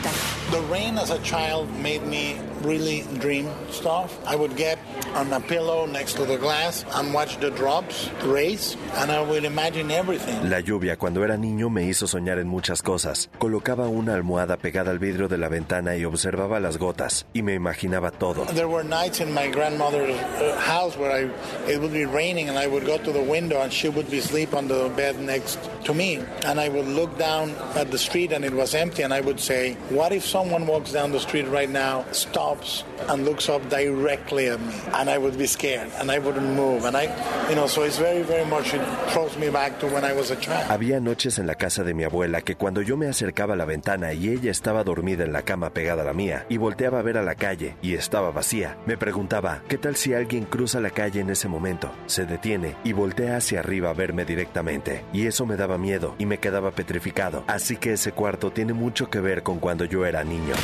The 0.52 0.62
rain 0.72 0.98
as 0.98 1.10
a 1.10 1.22
child 1.24 1.68
made 1.82 2.02
me 2.08 2.36
really 2.64 3.04
dream 3.20 3.48
stuff. 3.72 4.12
I 4.26 4.36
would 4.36 4.56
get 4.56 4.78
on 5.16 5.32
a 5.34 5.40
pillow 5.40 5.88
next 5.88 6.16
to 6.18 6.26
the 6.26 6.38
glass 6.38 6.86
and 6.96 7.14
watch 7.14 7.38
the 7.40 7.50
drops 7.52 8.10
race, 8.24 8.78
and 8.98 9.12
I 9.12 9.22
would 9.22 9.46
imagine 9.46 9.92
everything. 9.92 10.50
La 10.50 10.60
lluvia 10.60 10.98
cuando 10.98 11.24
era 11.24 11.38
niño 11.38 11.70
me 11.70 11.86
hizo 11.86 12.08
soñar 12.08 12.40
en 12.40 12.48
muchas 12.48 12.82
cosas. 12.82 13.30
Colocaba 13.40 13.88
una 13.88 14.14
almohada 14.14 14.58
pegada 14.58 14.92
al 14.92 15.00
vidrio 15.00 15.28
de 15.28 15.38
la 15.38 15.50
ventana 15.50 15.98
y 15.98 16.06
observaba 16.06 16.60
las 16.60 16.78
gotas 16.78 17.26
y 17.34 17.42
me 17.42 17.56
imaginaba 17.56 18.12
todo. 18.12 18.46
There 18.54 18.68
were 18.68 18.84
nights 18.88 19.20
in 19.20 19.34
my 19.34 19.48
grandmother's 19.50 20.16
uh, 20.16 20.60
house 20.60 20.96
where 20.98 21.12
I, 21.12 21.30
it 21.70 21.80
would 21.80 21.94
be 21.94 22.06
raining 22.06 22.48
and 22.50 22.58
I 22.58 22.68
would 22.68 22.86
go 22.86 22.98
to 22.98 23.12
the 23.12 23.24
window 23.24 23.62
and 23.62 23.72
she 23.72 23.90
would 23.90 24.10
be 24.10 24.20
asleep 24.20 24.54
on 24.54 24.68
the 24.68 24.90
bed 24.96 25.20
next 25.20 25.58
to 25.86 25.94
me. 25.94 26.20
And 26.46 26.60
I 26.60 26.70
would 26.70 26.88
look 26.88 27.18
down 27.18 27.56
at 27.76 27.92
the 27.92 27.98
street 27.98 28.32
and 28.32 28.46
it 28.46 28.54
was 28.54 28.76
empty 28.76 29.04
and 29.04 29.14
I 29.14 29.22
would 29.22 29.40
say, 29.40 29.74
what 29.90 30.12
if 30.12 30.26
someone 30.26 30.68
walks 30.68 30.92
down 30.92 31.12
the 31.12 31.20
street 31.20 31.48
right 31.48 31.70
now, 31.70 32.06
stops 32.12 32.84
and 33.10 33.26
looks 33.26 33.50
up 33.50 33.68
directly 33.70 34.48
at 34.50 34.60
me? 34.62 34.74
And 34.94 35.10
I 35.10 35.18
would 35.18 35.38
be 35.38 35.48
scared 35.48 35.90
and 36.00 36.12
I 36.12 36.20
wouldn't 36.20 36.56
move. 36.56 36.86
And 36.86 36.96
I, 36.96 37.10
you 37.50 37.56
know, 37.56 37.68
so 37.68 37.84
it's 37.84 37.98
very, 37.98 38.22
very 38.24 38.46
much, 38.46 38.74
it 38.74 38.82
throws 39.10 39.36
me 39.38 39.50
back 39.50 39.80
to 39.80 39.88
when 39.88 40.04
I 40.06 40.14
was 40.14 40.32
a 40.32 40.36
child. 40.36 40.70
Había 40.70 41.00
noches 41.00 41.40
en 41.40 41.48
la 41.48 41.56
casa 41.56 41.84
de 41.84 41.94
mi 41.94 42.04
abuela 42.04 42.42
que 42.42 42.56
cuando 42.56 42.82
yo 42.82 42.98
me 42.98 43.08
acercaba 43.08 43.54
a 43.54 43.58
la 43.58 43.66
ventana 43.66 44.14
y 44.14 44.30
ella 44.30 44.52
estaba 44.52 44.84
dormida 44.84 45.24
en 45.24 45.34
la 45.34 45.42
cama 45.42 45.72
pegada 45.72 46.04
a 46.04 46.06
la 46.06 46.14
mía 46.14 46.46
y 46.50 46.58
volteaba 46.58 47.00
a 47.00 47.02
ver 47.02 47.18
a 47.18 47.24
la 47.24 47.36
calle 47.36 47.76
y 47.82 47.96
estaba 47.96 48.32
vacía, 48.32 48.78
me 48.86 48.98
preguntaba, 48.98 49.64
¿qué 49.68 49.78
tal 49.78 49.96
si 49.96 50.14
alguien 50.14 50.46
cruza 50.46 50.80
la 50.80 50.92
calle 50.92 51.20
en 51.22 51.30
ese 51.30 51.48
momento? 51.48 51.92
Se 52.06 52.26
detiene 52.26 52.76
y 52.84 52.94
voltea 52.94 53.38
hacia 53.38 53.60
arriba 53.60 53.90
a 53.90 53.94
verme 53.94 54.24
directamente. 54.24 55.04
Y 55.14 55.26
eso 55.28 55.46
me 55.46 55.56
daba 55.56 55.78
miedo 55.78 56.16
y 56.18 56.26
me 56.26 56.40
quedaba 56.40 56.72
petrificado. 56.72 57.44
Así 57.48 57.78
que 57.78 57.94
ese 57.94 58.12
cuarto 58.12 58.52
tiene 58.52 58.74
mucho 58.74 59.10
que 59.10 59.20
ver 59.20 59.44
con 59.44 59.60
cuando 59.60 59.86
yo 59.86 60.06
era 60.06 60.24
niño. 60.24 60.56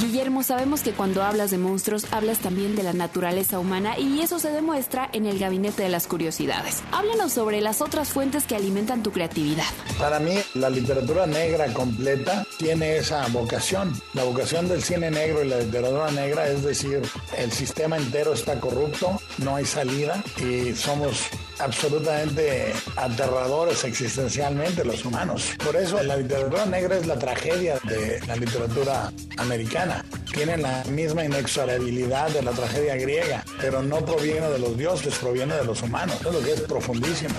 Guillermo, 0.00 0.42
sabemos 0.42 0.82
que 0.82 0.90
cuando 0.90 1.22
hablas 1.22 1.52
de 1.52 1.58
monstruos 1.58 2.06
hablas 2.12 2.40
también 2.40 2.74
de 2.74 2.82
la 2.82 2.92
naturaleza 2.92 3.60
humana 3.60 3.96
y 3.96 4.22
eso 4.22 4.40
se 4.40 4.50
demuestra 4.50 5.08
en 5.12 5.24
el 5.24 5.38
Gabinete 5.38 5.84
de 5.84 5.88
las 5.88 6.08
Curiosidades. 6.08 6.82
Háblanos 6.90 7.32
sobre 7.32 7.60
las 7.60 7.80
otras 7.80 8.08
fuentes 8.08 8.42
que 8.44 8.56
alimentan 8.56 9.04
tu 9.04 9.12
creatividad. 9.12 9.62
Para 9.96 10.18
mí, 10.18 10.34
la 10.54 10.68
literatura 10.68 11.26
negra 11.26 11.72
completa 11.72 12.44
tiene 12.58 12.96
esa 12.96 13.24
vocación. 13.28 13.92
La 14.14 14.24
vocación 14.24 14.66
del 14.66 14.82
cine 14.82 15.12
negro 15.12 15.44
y 15.44 15.48
la 15.48 15.58
literatura 15.58 16.10
negra 16.10 16.48
es 16.48 16.64
decir, 16.64 17.00
el 17.38 17.52
sistema 17.52 17.96
entero 17.96 18.32
está 18.32 18.58
corrupto, 18.58 19.20
no 19.38 19.54
hay 19.54 19.64
salida 19.64 20.24
y 20.38 20.74
somos 20.74 21.30
absolutamente 21.58 22.72
aterradores 22.96 23.84
existencialmente 23.84 24.84
los 24.84 25.04
humanos. 25.04 25.52
Por 25.64 25.76
eso 25.76 26.02
la 26.02 26.16
literatura 26.16 26.66
negra 26.66 26.96
es 26.96 27.06
la 27.06 27.18
tragedia 27.18 27.78
de 27.84 28.20
la 28.26 28.36
literatura 28.36 29.12
americana. 29.36 30.04
Tiene 30.32 30.56
la 30.56 30.84
misma 30.84 31.24
inexorabilidad 31.24 32.30
de 32.30 32.42
la 32.42 32.52
tragedia 32.52 32.96
griega, 32.96 33.44
pero 33.60 33.82
no 33.82 34.04
proviene 34.04 34.48
de 34.48 34.58
los 34.58 34.76
dioses, 34.76 35.14
proviene 35.18 35.54
de 35.54 35.64
los 35.64 35.82
humanos. 35.82 36.16
Es 36.20 36.32
lo 36.32 36.40
que 36.40 36.52
es 36.52 36.60
profundísimo. 36.62 37.34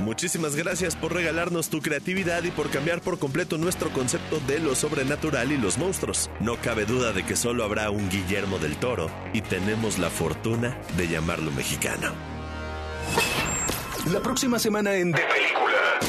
Muchísimas 0.00 0.56
gracias 0.56 0.96
por 0.96 1.12
regalarnos 1.12 1.68
tu 1.68 1.80
creatividad 1.80 2.42
y 2.44 2.50
por 2.50 2.70
cambiar 2.70 3.02
por 3.02 3.18
completo 3.18 3.58
nuestro 3.58 3.92
concepto 3.92 4.40
de 4.46 4.58
lo 4.58 4.74
sobrenatural 4.74 5.52
y 5.52 5.58
los 5.58 5.76
monstruos. 5.76 6.30
No 6.40 6.56
cabe 6.56 6.86
duda 6.86 7.12
de 7.12 7.24
que 7.24 7.36
solo 7.36 7.64
habrá 7.64 7.90
un 7.90 8.08
Guillermo 8.08 8.58
del 8.58 8.76
Toro 8.76 9.10
y 9.34 9.42
tenemos 9.42 9.98
la 9.98 10.08
fortuna 10.08 10.80
de 10.96 11.08
llamarlo 11.08 11.50
mexicano. 11.50 12.14
La 14.12 14.18
próxima 14.20 14.58
semana 14.58 14.94
en 14.94 15.12
De 15.12 15.22
Película. 15.22 16.00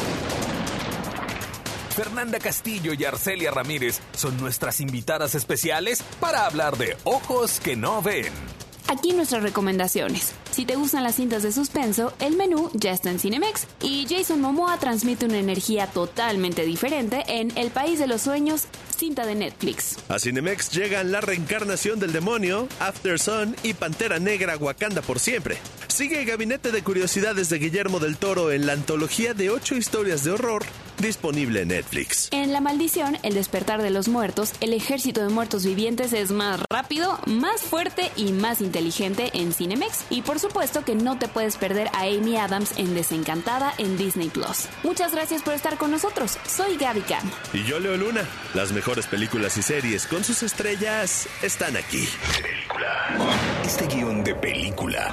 Fernanda 1.95 2.39
Castillo 2.39 2.93
y 2.93 3.05
Arcelia 3.05 3.51
Ramírez 3.51 3.99
son 4.15 4.37
nuestras 4.37 4.79
invitadas 4.79 5.35
especiales 5.35 6.01
para 6.19 6.47
hablar 6.47 6.77
de 6.77 6.97
Ojos 7.03 7.59
que 7.59 7.75
no 7.75 8.01
ven. 8.01 8.60
Aquí 8.87 9.13
nuestras 9.13 9.43
recomendaciones. 9.43 10.33
Si 10.51 10.65
te 10.65 10.75
gustan 10.75 11.03
las 11.03 11.15
cintas 11.15 11.43
de 11.43 11.51
suspenso, 11.51 12.13
el 12.19 12.35
menú 12.35 12.69
ya 12.73 12.91
está 12.91 13.09
en 13.09 13.19
Cinemex 13.19 13.67
y 13.81 14.05
Jason 14.09 14.41
Momoa 14.41 14.77
transmite 14.79 15.25
una 15.25 15.37
energía 15.37 15.87
totalmente 15.87 16.65
diferente 16.65 17.23
en 17.27 17.57
El 17.57 17.71
País 17.71 17.99
de 17.99 18.07
los 18.07 18.21
Sueños, 18.21 18.65
cinta 18.97 19.25
de 19.25 19.35
Netflix. 19.35 19.97
A 20.09 20.19
Cinemex 20.19 20.71
llegan 20.71 21.11
la 21.11 21.21
reencarnación 21.21 21.99
del 21.99 22.11
demonio, 22.11 22.67
After 22.79 23.17
Sun 23.17 23.55
y 23.63 23.73
Pantera 23.73 24.19
Negra 24.19 24.57
Wakanda 24.57 25.01
por 25.01 25.19
siempre. 25.19 25.57
Sigue 25.87 26.21
el 26.21 26.25
Gabinete 26.25 26.71
de 26.71 26.83
Curiosidades 26.83 27.49
de 27.49 27.59
Guillermo 27.59 27.99
del 27.99 28.17
Toro 28.17 28.51
en 28.51 28.65
la 28.65 28.73
antología 28.73 29.33
de 29.33 29.49
ocho 29.49 29.75
historias 29.75 30.23
de 30.23 30.31
horror 30.31 30.63
disponible 31.01 31.61
en 31.61 31.69
Netflix. 31.69 32.29
En 32.31 32.53
La 32.53 32.61
Maldición, 32.61 33.17
El 33.23 33.33
Despertar 33.33 33.81
de 33.81 33.89
los 33.89 34.07
Muertos, 34.07 34.53
el 34.61 34.73
ejército 34.73 35.21
de 35.21 35.29
muertos 35.29 35.65
vivientes 35.65 36.13
es 36.13 36.31
más 36.31 36.61
rápido, 36.69 37.19
más 37.25 37.61
fuerte 37.61 38.11
y 38.15 38.31
más 38.31 38.61
inteligente 38.71 39.31
en 39.33 39.51
Cinemex. 39.51 40.05
Y 40.09 40.21
por 40.21 40.39
supuesto 40.39 40.85
que 40.85 40.95
no 40.95 41.19
te 41.19 41.27
puedes 41.27 41.57
perder 41.57 41.89
a 41.89 42.03
Amy 42.03 42.37
Adams 42.37 42.71
en 42.77 42.95
Desencantada 42.95 43.73
en 43.77 43.97
Disney 43.97 44.29
Plus. 44.29 44.69
Muchas 44.83 45.11
gracias 45.11 45.41
por 45.41 45.53
estar 45.53 45.77
con 45.77 45.91
nosotros. 45.91 46.37
Soy 46.47 46.77
Gaby 46.77 47.01
Cam. 47.01 47.29
Y 47.53 47.65
yo, 47.65 47.79
Leo 47.79 47.97
Luna. 47.97 48.21
Las 48.53 48.71
mejores 48.71 49.07
películas 49.07 49.57
y 49.57 49.61
series 49.61 50.07
con 50.07 50.23
sus 50.23 50.41
estrellas 50.43 51.27
están 51.41 51.75
aquí. 51.75 52.07
Este 53.65 53.87
guion 53.87 54.23
de 54.23 54.35
película 54.35 55.11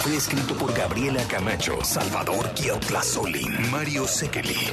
fue 0.00 0.16
escrito 0.16 0.56
por 0.56 0.72
Gabriela 0.72 1.22
Camacho, 1.26 1.82
Salvador 1.82 2.52
Solin, 3.02 3.70
Mario 3.70 4.06
Sekeli, 4.06 4.70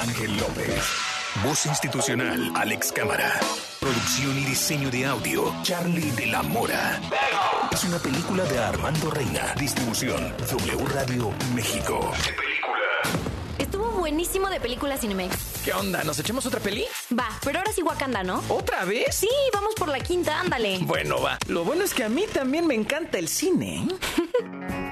Ángel 0.00 0.36
López. 0.36 1.11
Voz 1.44 1.66
institucional, 1.66 2.52
Alex 2.54 2.92
Cámara. 2.92 3.40
Producción 3.80 4.38
y 4.38 4.44
diseño 4.44 4.90
de 4.90 5.06
audio, 5.06 5.52
Charlie 5.62 6.12
de 6.12 6.26
la 6.26 6.42
Mora. 6.42 7.00
Es 7.72 7.82
una 7.84 7.98
película 7.98 8.44
de 8.44 8.58
Armando 8.60 9.10
Reina. 9.10 9.52
Distribución, 9.58 10.34
W 10.38 10.86
Radio 10.94 11.32
México. 11.54 12.12
Estuvo 13.58 13.90
buenísimo 13.92 14.48
de 14.50 14.60
película 14.60 14.96
Cinemex. 14.96 15.36
¿Qué 15.64 15.72
onda? 15.72 16.04
¿Nos 16.04 16.18
echamos 16.20 16.46
otra 16.46 16.60
peli? 16.60 16.84
Va, 17.18 17.28
pero 17.42 17.58
ahora 17.58 17.72
sí 17.72 17.82
Wakanda, 17.82 18.22
¿no? 18.22 18.42
¿Otra 18.48 18.84
vez? 18.84 19.14
Sí, 19.14 19.28
vamos 19.52 19.74
por 19.74 19.88
la 19.88 19.98
quinta, 19.98 20.38
ándale. 20.38 20.78
Bueno, 20.82 21.20
va. 21.20 21.38
Lo 21.48 21.64
bueno 21.64 21.82
es 21.82 21.92
que 21.92 22.04
a 22.04 22.08
mí 22.08 22.24
también 22.32 22.66
me 22.66 22.74
encanta 22.74 23.18
el 23.18 23.28
cine. 23.28 23.88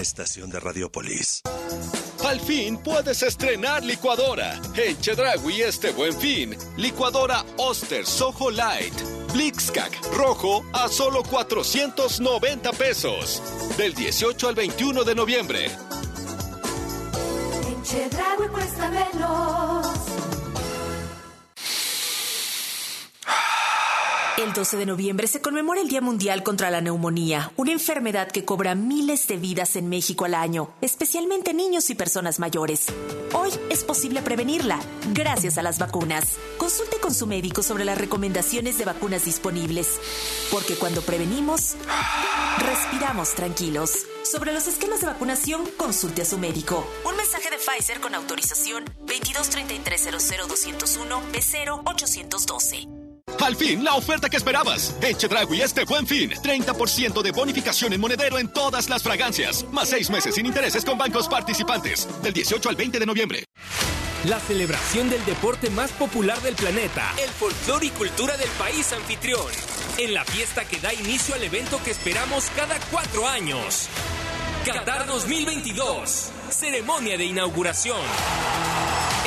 estación 0.00 0.50
de 0.50 0.60
Radiopolis. 0.60 1.42
Al 2.24 2.40
fin 2.40 2.78
puedes 2.78 3.22
estrenar 3.22 3.84
licuadora. 3.84 4.60
En 4.76 4.98
Chedragui 5.00 5.62
este 5.62 5.92
buen 5.92 6.12
fin. 6.18 6.56
Licuadora 6.76 7.44
Oster 7.56 8.06
Soho 8.06 8.50
Light. 8.50 8.94
Blixcac 9.32 9.92
rojo 10.14 10.64
a 10.72 10.88
solo 10.88 11.22
490 11.22 12.72
pesos. 12.72 13.42
Del 13.76 13.94
18 13.94 14.48
al 14.48 14.54
21 14.54 15.04
de 15.04 15.14
noviembre. 15.14 15.64
En 17.66 17.82
Chedraui 17.82 18.48
cuesta 18.48 18.90
menos. 18.90 19.99
El 24.42 24.54
12 24.54 24.78
de 24.78 24.86
noviembre 24.86 25.26
se 25.26 25.42
conmemora 25.42 25.82
el 25.82 25.88
Día 25.88 26.00
Mundial 26.00 26.42
contra 26.42 26.70
la 26.70 26.80
Neumonía, 26.80 27.52
una 27.56 27.72
enfermedad 27.72 28.30
que 28.30 28.46
cobra 28.46 28.74
miles 28.74 29.28
de 29.28 29.36
vidas 29.36 29.76
en 29.76 29.90
México 29.90 30.24
al 30.24 30.34
año, 30.34 30.72
especialmente 30.80 31.52
niños 31.52 31.90
y 31.90 31.94
personas 31.94 32.38
mayores. 32.38 32.86
Hoy 33.34 33.50
es 33.68 33.84
posible 33.84 34.22
prevenirla 34.22 34.80
gracias 35.12 35.58
a 35.58 35.62
las 35.62 35.78
vacunas. 35.78 36.38
Consulte 36.56 36.96
con 37.00 37.12
su 37.12 37.26
médico 37.26 37.62
sobre 37.62 37.84
las 37.84 37.98
recomendaciones 37.98 38.78
de 38.78 38.86
vacunas 38.86 39.26
disponibles, 39.26 40.00
porque 40.50 40.74
cuando 40.74 41.02
prevenimos, 41.02 41.74
respiramos 42.60 43.34
tranquilos. 43.34 44.06
Sobre 44.22 44.54
los 44.54 44.66
esquemas 44.66 45.02
de 45.02 45.08
vacunación, 45.08 45.68
consulte 45.76 46.22
a 46.22 46.24
su 46.24 46.38
médico. 46.38 46.86
Un 47.04 47.14
mensaje 47.14 47.50
de 47.50 47.58
Pfizer 47.58 48.00
con 48.00 48.14
autorización 48.14 48.86
2233 49.06 50.06
B0 51.30 51.82
812. 51.84 52.99
Al 53.42 53.56
fin, 53.56 53.84
la 53.84 53.94
oferta 53.94 54.28
que 54.28 54.36
esperabas. 54.36 54.94
En 55.02 55.16
Chedragui 55.16 55.60
este 55.60 55.84
buen 55.84 56.06
fin. 56.06 56.30
30% 56.30 57.22
de 57.22 57.30
bonificación 57.32 57.92
en 57.92 58.00
monedero 58.00 58.38
en 58.38 58.48
todas 58.48 58.88
las 58.88 59.02
fragancias. 59.02 59.64
Más 59.72 59.88
seis 59.88 60.10
meses 60.10 60.34
sin 60.34 60.46
intereses 60.46 60.84
con 60.84 60.98
bancos 60.98 61.28
participantes. 61.28 62.08
Del 62.22 62.32
18 62.32 62.68
al 62.68 62.76
20 62.76 62.98
de 62.98 63.06
noviembre. 63.06 63.44
La 64.24 64.38
celebración 64.38 65.08
del 65.08 65.24
deporte 65.24 65.70
más 65.70 65.92
popular 65.92 66.38
del 66.42 66.54
planeta. 66.54 67.10
El 67.22 67.30
folclore 67.30 67.86
y 67.86 67.90
cultura 67.90 68.36
del 68.36 68.50
país 68.50 68.92
anfitrión. 68.92 69.46
En 69.96 70.12
la 70.12 70.24
fiesta 70.26 70.66
que 70.66 70.78
da 70.78 70.92
inicio 70.92 71.34
al 71.34 71.42
evento 71.42 71.80
que 71.82 71.90
esperamos 71.90 72.50
cada 72.54 72.78
cuatro 72.90 73.26
años. 73.26 73.88
Qatar 74.66 75.06
2022. 75.06 76.32
Ceremonia 76.52 77.16
de 77.16 77.24
inauguración. 77.24 78.00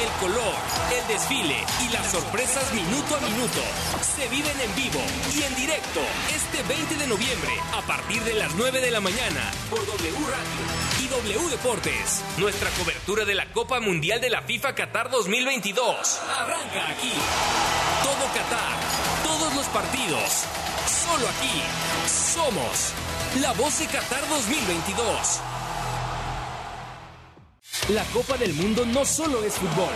El 0.02 0.10
color, 0.20 0.54
el 1.00 1.08
desfile 1.08 1.56
y 1.86 1.94
las 1.94 2.12
sorpresas 2.12 2.74
minuto 2.74 3.16
a 3.16 3.20
minuto 3.22 3.62
se 4.02 4.28
viven 4.28 4.60
en 4.60 4.76
vivo 4.76 5.00
y 5.34 5.44
en 5.44 5.56
directo 5.56 6.02
este 6.36 6.62
20 6.64 6.96
de 6.96 7.08
noviembre 7.08 7.52
a 7.74 7.82
partir 7.84 8.22
de 8.24 8.34
las 8.34 8.54
9 8.56 8.82
de 8.82 8.92
la 8.92 9.00
mañana 9.00 9.52
por 9.70 9.86
W 9.86 10.12
Radio 10.30 11.02
y 11.02 11.08
W 11.08 11.50
Deportes. 11.50 12.24
Nuestra 12.38 12.70
cobertura 12.72 13.24
de 13.24 13.36
la 13.36 13.52
Copa 13.54 13.80
Mundial 13.80 14.20
de 14.20 14.30
la 14.30 14.42
FIFA 14.42 14.76
Qatar 14.76 15.10
2022 15.10 16.20
arranca 16.40 16.90
aquí. 16.90 17.14
Todo 18.04 18.28
Qatar, 18.34 18.78
todos 19.24 19.56
los 19.56 19.66
partidos, 19.68 20.44
solo 20.88 21.28
aquí. 21.30 21.62
Somos 22.34 22.94
la 23.42 23.54
voz 23.54 23.80
de 23.80 23.86
Qatar 23.88 24.28
2022. 24.28 25.42
La 27.90 28.06
Copa 28.14 28.38
del 28.38 28.54
Mundo 28.54 28.86
no 28.86 29.04
solo 29.04 29.44
es 29.44 29.56
fútbol. 29.56 29.92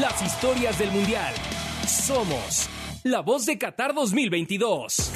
Las 0.00 0.22
historias 0.22 0.78
del 0.78 0.92
Mundial. 0.92 1.34
Somos 1.88 2.68
la 3.02 3.20
voz 3.20 3.46
de 3.46 3.58
Qatar 3.58 3.94
2022. 3.94 5.10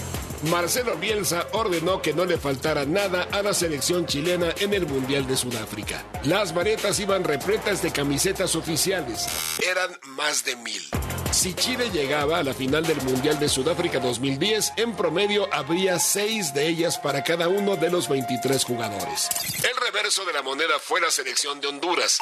Marcelo 0.50 0.96
Bielsa 0.96 1.46
ordenó 1.52 2.02
que 2.02 2.12
no 2.12 2.24
le 2.24 2.36
faltara 2.36 2.84
nada 2.84 3.28
a 3.30 3.42
la 3.42 3.54
selección 3.54 4.06
chilena 4.06 4.52
en 4.58 4.74
el 4.74 4.86
Mundial 4.86 5.26
de 5.28 5.36
Sudáfrica. 5.36 6.04
Las 6.24 6.52
varetas 6.52 6.98
iban 6.98 7.22
repletas 7.22 7.80
de 7.80 7.92
camisetas 7.92 8.56
oficiales. 8.56 9.28
Eran 9.62 9.90
más 10.16 10.44
de 10.44 10.56
mil. 10.56 10.82
Si 11.34 11.52
Chile 11.52 11.90
llegaba 11.92 12.38
a 12.38 12.42
la 12.44 12.54
final 12.54 12.86
del 12.86 13.02
Mundial 13.02 13.40
de 13.40 13.48
Sudáfrica 13.48 13.98
2010, 13.98 14.74
en 14.76 14.94
promedio 14.94 15.52
habría 15.52 15.98
seis 15.98 16.54
de 16.54 16.68
ellas 16.68 16.96
para 16.96 17.24
cada 17.24 17.48
uno 17.48 17.74
de 17.76 17.90
los 17.90 18.08
23 18.08 18.64
jugadores. 18.64 19.28
El 19.58 19.76
reverso 19.84 20.24
de 20.24 20.32
la 20.32 20.42
moneda 20.42 20.78
fue 20.80 21.00
la 21.00 21.10
selección 21.10 21.60
de 21.60 21.66
Honduras. 21.66 22.18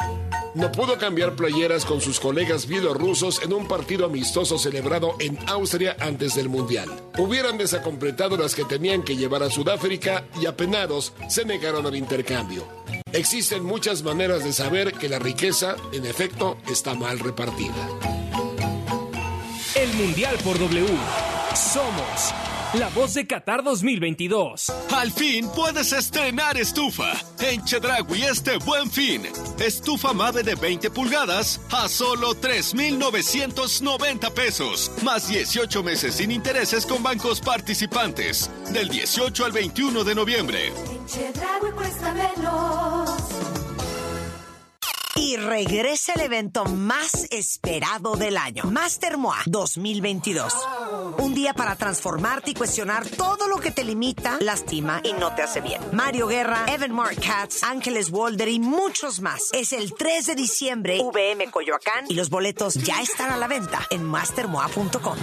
No 0.54 0.72
pudo 0.72 0.98
cambiar 0.98 1.36
playeras 1.36 1.84
con 1.84 2.00
sus 2.00 2.18
colegas 2.20 2.66
bielorrusos 2.66 3.42
en 3.42 3.52
un 3.52 3.68
partido 3.68 4.06
amistoso 4.06 4.58
celebrado 4.58 5.14
en 5.20 5.38
Austria 5.46 5.94
antes 6.00 6.34
del 6.34 6.48
Mundial. 6.48 6.88
Hubieran 7.18 7.58
desacompletado 7.58 8.38
las 8.38 8.54
que 8.54 8.64
tenían 8.64 9.02
que 9.02 9.16
llevar 9.16 9.42
a 9.42 9.50
Sudáfrica 9.50 10.24
y 10.40 10.46
apenados 10.46 11.12
se 11.28 11.44
negaron 11.44 11.86
al 11.86 11.96
intercambio. 11.96 12.66
Existen 13.12 13.62
muchas 13.62 14.02
maneras 14.02 14.42
de 14.42 14.54
saber 14.54 14.94
que 14.94 15.10
la 15.10 15.18
riqueza, 15.18 15.76
en 15.92 16.06
efecto, 16.06 16.56
está 16.66 16.94
mal 16.94 17.18
repartida. 17.18 18.21
El 19.74 19.92
Mundial 19.94 20.36
por 20.44 20.58
W. 20.58 20.86
Somos 21.54 22.34
la 22.74 22.88
voz 22.90 23.14
de 23.14 23.26
Qatar 23.26 23.62
2022. 23.62 24.70
Al 24.94 25.10
fin 25.10 25.48
puedes 25.54 25.92
estrenar 25.92 26.58
estufa. 26.58 27.12
En 27.40 27.64
Chedragui 27.64 28.22
este 28.22 28.58
buen 28.58 28.90
fin. 28.90 29.22
Estufa 29.58 30.12
Mave 30.12 30.42
de 30.42 30.56
20 30.56 30.90
pulgadas 30.90 31.58
a 31.70 31.88
solo 31.88 32.34
3,990 32.34 34.30
pesos. 34.34 34.90
Más 35.02 35.28
18 35.28 35.82
meses 35.82 36.16
sin 36.16 36.30
intereses 36.30 36.84
con 36.84 37.02
bancos 37.02 37.40
participantes. 37.40 38.50
Del 38.72 38.90
18 38.90 39.44
al 39.44 39.52
21 39.52 40.04
de 40.04 40.14
noviembre. 40.14 40.66
En 40.68 41.06
Chedraui 41.06 41.72
cuesta 41.72 42.12
menos. 42.12 43.61
Y 45.14 45.36
regresa 45.36 46.14
el 46.14 46.22
evento 46.22 46.64
más 46.64 47.26
esperado 47.30 48.16
del 48.16 48.36
año, 48.36 48.64
Master 48.64 49.18
MOA 49.18 49.42
2022. 49.46 50.54
Un 51.18 51.34
día 51.34 51.52
para 51.52 51.76
transformarte 51.76 52.52
y 52.52 52.54
cuestionar 52.54 53.06
todo 53.06 53.46
lo 53.46 53.58
que 53.58 53.70
te 53.70 53.84
limita, 53.84 54.38
lastima 54.40 55.00
y 55.04 55.12
no 55.12 55.34
te 55.34 55.42
hace 55.42 55.60
bien. 55.60 55.82
Mario 55.92 56.28
Guerra, 56.28 56.64
Evan 56.68 56.92
Mark 56.92 57.16
Katz, 57.20 57.62
Ángeles 57.62 58.10
Walder 58.10 58.48
y 58.48 58.58
muchos 58.58 59.20
más. 59.20 59.50
Es 59.52 59.72
el 59.72 59.92
3 59.92 60.26
de 60.26 60.34
diciembre, 60.34 61.00
VM 61.02 61.50
Coyoacán, 61.50 62.06
y 62.08 62.14
los 62.14 62.30
boletos 62.30 62.74
ya 62.74 63.02
están 63.02 63.30
a 63.30 63.36
la 63.36 63.48
venta 63.48 63.86
en 63.90 64.04
mastermoa.com. 64.04 65.18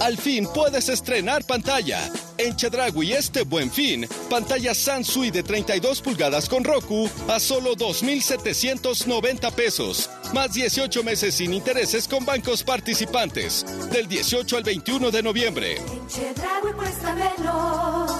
Al 0.00 0.16
fin 0.16 0.46
puedes 0.54 0.88
estrenar 0.88 1.44
pantalla. 1.44 1.98
En 2.38 2.54
Chedragui 2.54 3.12
este 3.12 3.42
buen 3.42 3.70
fin, 3.70 4.06
pantalla 4.28 4.74
Sansui 4.74 5.30
de 5.30 5.42
32 5.42 6.00
pulgadas 6.00 6.48
con 6.48 6.62
Roku 6.64 7.08
a 7.28 7.40
solo 7.40 7.74
2,790 7.74 9.50
pesos. 9.50 10.08
Más 10.32 10.52
18 10.52 11.02
meses 11.02 11.34
sin 11.34 11.54
intereses 11.54 12.06
con 12.06 12.24
bancos 12.24 12.62
participantes. 12.62 13.64
Del 13.90 14.06
18 14.06 14.56
al 14.56 14.62
21 14.62 15.10
de 15.10 15.22
noviembre. 15.22 15.76
En 15.76 16.06
Chedraui 16.06 16.72
cuesta 16.74 17.14
menos. 17.14 18.12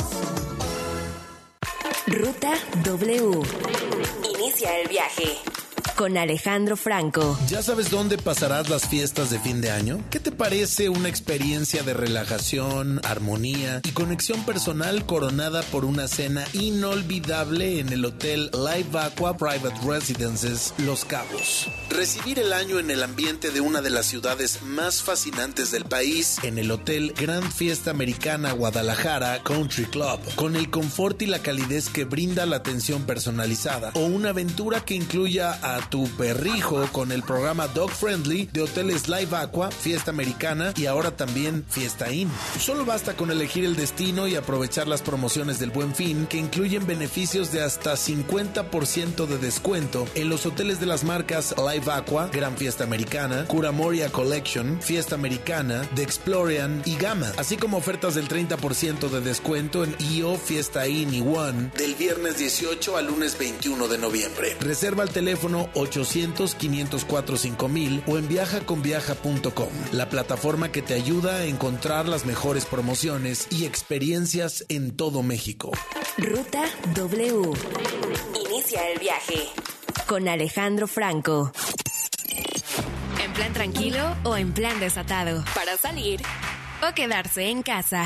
Ruta 2.07 2.53
W. 2.83 3.43
Inicia 4.35 4.79
el 4.81 4.89
viaje 4.89 5.39
con 5.97 6.19
Alejandro 6.19 6.77
Franco. 6.77 7.39
¿Ya 7.49 7.63
sabes 7.63 7.91
dónde 7.91 8.19
pasarás 8.19 8.69
las 8.69 8.87
fiestas 8.87 9.31
de 9.31 9.41
fin 9.41 9.63
de 9.63 9.71
año? 9.71 10.05
¿Qué 10.11 10.21
te 10.21 10.31
parece 10.31 10.91
una 10.91 11.09
experiencia 11.09 11.83
de 11.83 11.95
relajación, 11.95 13.01
armonía 13.03 13.81
y 13.83 13.93
conexión 13.93 14.45
personal 14.45 15.07
coronada 15.07 15.63
por 15.63 15.87
una 15.87 16.07
cena 16.07 16.45
inolvidable 16.53 17.81
en 17.81 17.93
el 17.93 18.05
hotel 18.05 18.51
Live 18.53 18.99
Aqua 18.99 19.39
Private 19.39 19.75
Residences 19.87 20.75
Los 20.79 21.07
Cabos? 21.07 21.69
Recibir 21.89 22.39
el 22.39 22.53
año 22.53 22.79
en 22.79 22.91
el 22.91 23.03
ambiente 23.03 23.51
de 23.51 23.63
una 23.63 23.81
de 23.81 23.91
las 23.91 24.05
ciudades 24.05 24.63
más 24.63 25.03
fascinantes 25.03 25.71
del 25.71 25.85
país, 25.85 26.37
en 26.43 26.59
el 26.59 26.71
hotel 26.71 27.15
Gran 27.19 27.51
Fiesta 27.51 27.91
Americana 27.91 28.53
Guadalajara 28.53 29.43
Country 29.43 29.87
Club, 29.87 30.21
con 30.35 30.57
el 30.57 30.69
confort 30.69 31.23
y 31.23 31.27
la 31.27 31.39
calidez 31.39 31.89
que 31.89 32.05
brinda 32.05 32.45
la 32.45 32.57
atención 32.57 33.05
personalizada, 33.07 33.93
o 33.95 34.01
una 34.01 34.29
aventura 34.31 34.85
que 34.85 34.95
incluya 34.95 35.59
a 35.63 35.86
tu 35.89 36.09
perrijo 36.17 36.87
con 36.93 37.13
el 37.13 37.23
programa 37.23 37.69
Dog 37.69 37.91
Friendly 37.91 38.49
de 38.53 38.63
Hoteles 38.63 39.09
Live 39.09 39.37
Aqua, 39.37 39.71
Fiesta 39.71 40.11
Americana 40.11 40.73
y 40.77 40.87
ahora 40.87 41.17
también 41.17 41.65
Fiesta 41.69 42.13
Inn. 42.13 42.31
Solo 42.61 42.85
basta 42.85 43.15
con 43.15 43.31
elegir 43.31 43.65
el 43.65 43.77
destino 43.77 44.29
y 44.29 44.35
aprovechar 44.35 44.89
las 44.89 45.03
promociones 45.03 45.59
del 45.59 45.71
Buen 45.71 45.95
Fin 45.95 46.27
que 46.27 46.39
incluyen 46.39 46.87
beneficios 46.87 47.53
de 47.53 47.63
hasta 47.63 47.95
50% 47.95 49.27
de 49.27 49.39
descuento 49.39 50.07
en 50.15 50.29
los 50.29 50.47
hoteles 50.47 50.81
de 50.81 50.87
las 50.87 51.05
marcas 51.05 51.55
Live 51.57 51.91
Aqua, 51.91 52.29
Gran 52.29 52.57
Fiesta 52.57 52.85
Americana, 52.85 53.47
Curamoria 53.47 54.11
Collection, 54.11 54.81
Fiesta 54.81 55.15
Americana, 55.15 55.89
The 55.95 56.03
Explorian 56.03 56.83
y 56.85 56.97
Gama, 56.97 57.33
así 57.37 57.57
como 57.57 57.77
ofertas 57.77 58.15
del 58.15 58.29
30% 58.29 59.09
de 59.09 59.21
descuento 59.21 59.85
en 59.85 59.95
IO, 60.13 60.37
Fiesta 60.37 60.87
Inn 60.87 61.15
y 61.15 61.21
One 61.21 61.71
del 61.77 61.95
viernes 61.95 62.39
18 62.39 62.97
al 62.97 63.07
lunes 63.07 63.39
21 63.39 63.89
de 63.89 63.99
noviembre. 63.99 64.57
Reserva 64.61 65.03
al 65.03 65.11
teléfono 65.11 65.69
800-504-5000 65.77 68.03
o 68.07 68.19
en 68.19 68.29
viajaconviaja.com, 68.29 69.69
la 69.93 70.09
plataforma 70.09 70.73
que 70.73 70.83
te 70.83 70.95
ayuda 70.95 71.37
a 71.37 71.45
encontrar 71.45 72.09
las 72.09 72.27
mejores 72.27 72.65
promociones 72.65 73.47
y 73.51 73.67
experiencias 73.67 74.65
en 74.69 74.97
todo 74.97 75.23
México. 75.23 75.71
Ruta 76.19 76.65
W. 76.95 77.53
Inicia 78.49 78.91
el 78.91 78.99
viaje 78.99 79.49
con 80.07 80.29
Alejandro 80.29 80.87
Franco. 80.87 81.53
En 83.23 83.33
plan 83.33 83.53
tranquilo 83.53 84.17
o 84.25 84.37
en 84.37 84.53
plan 84.53 84.81
desatado. 84.81 85.45
Para 85.55 85.77
salir 85.77 86.21
o 86.83 86.95
quedarse 86.95 87.49
en 87.49 87.63
casa. 87.63 88.05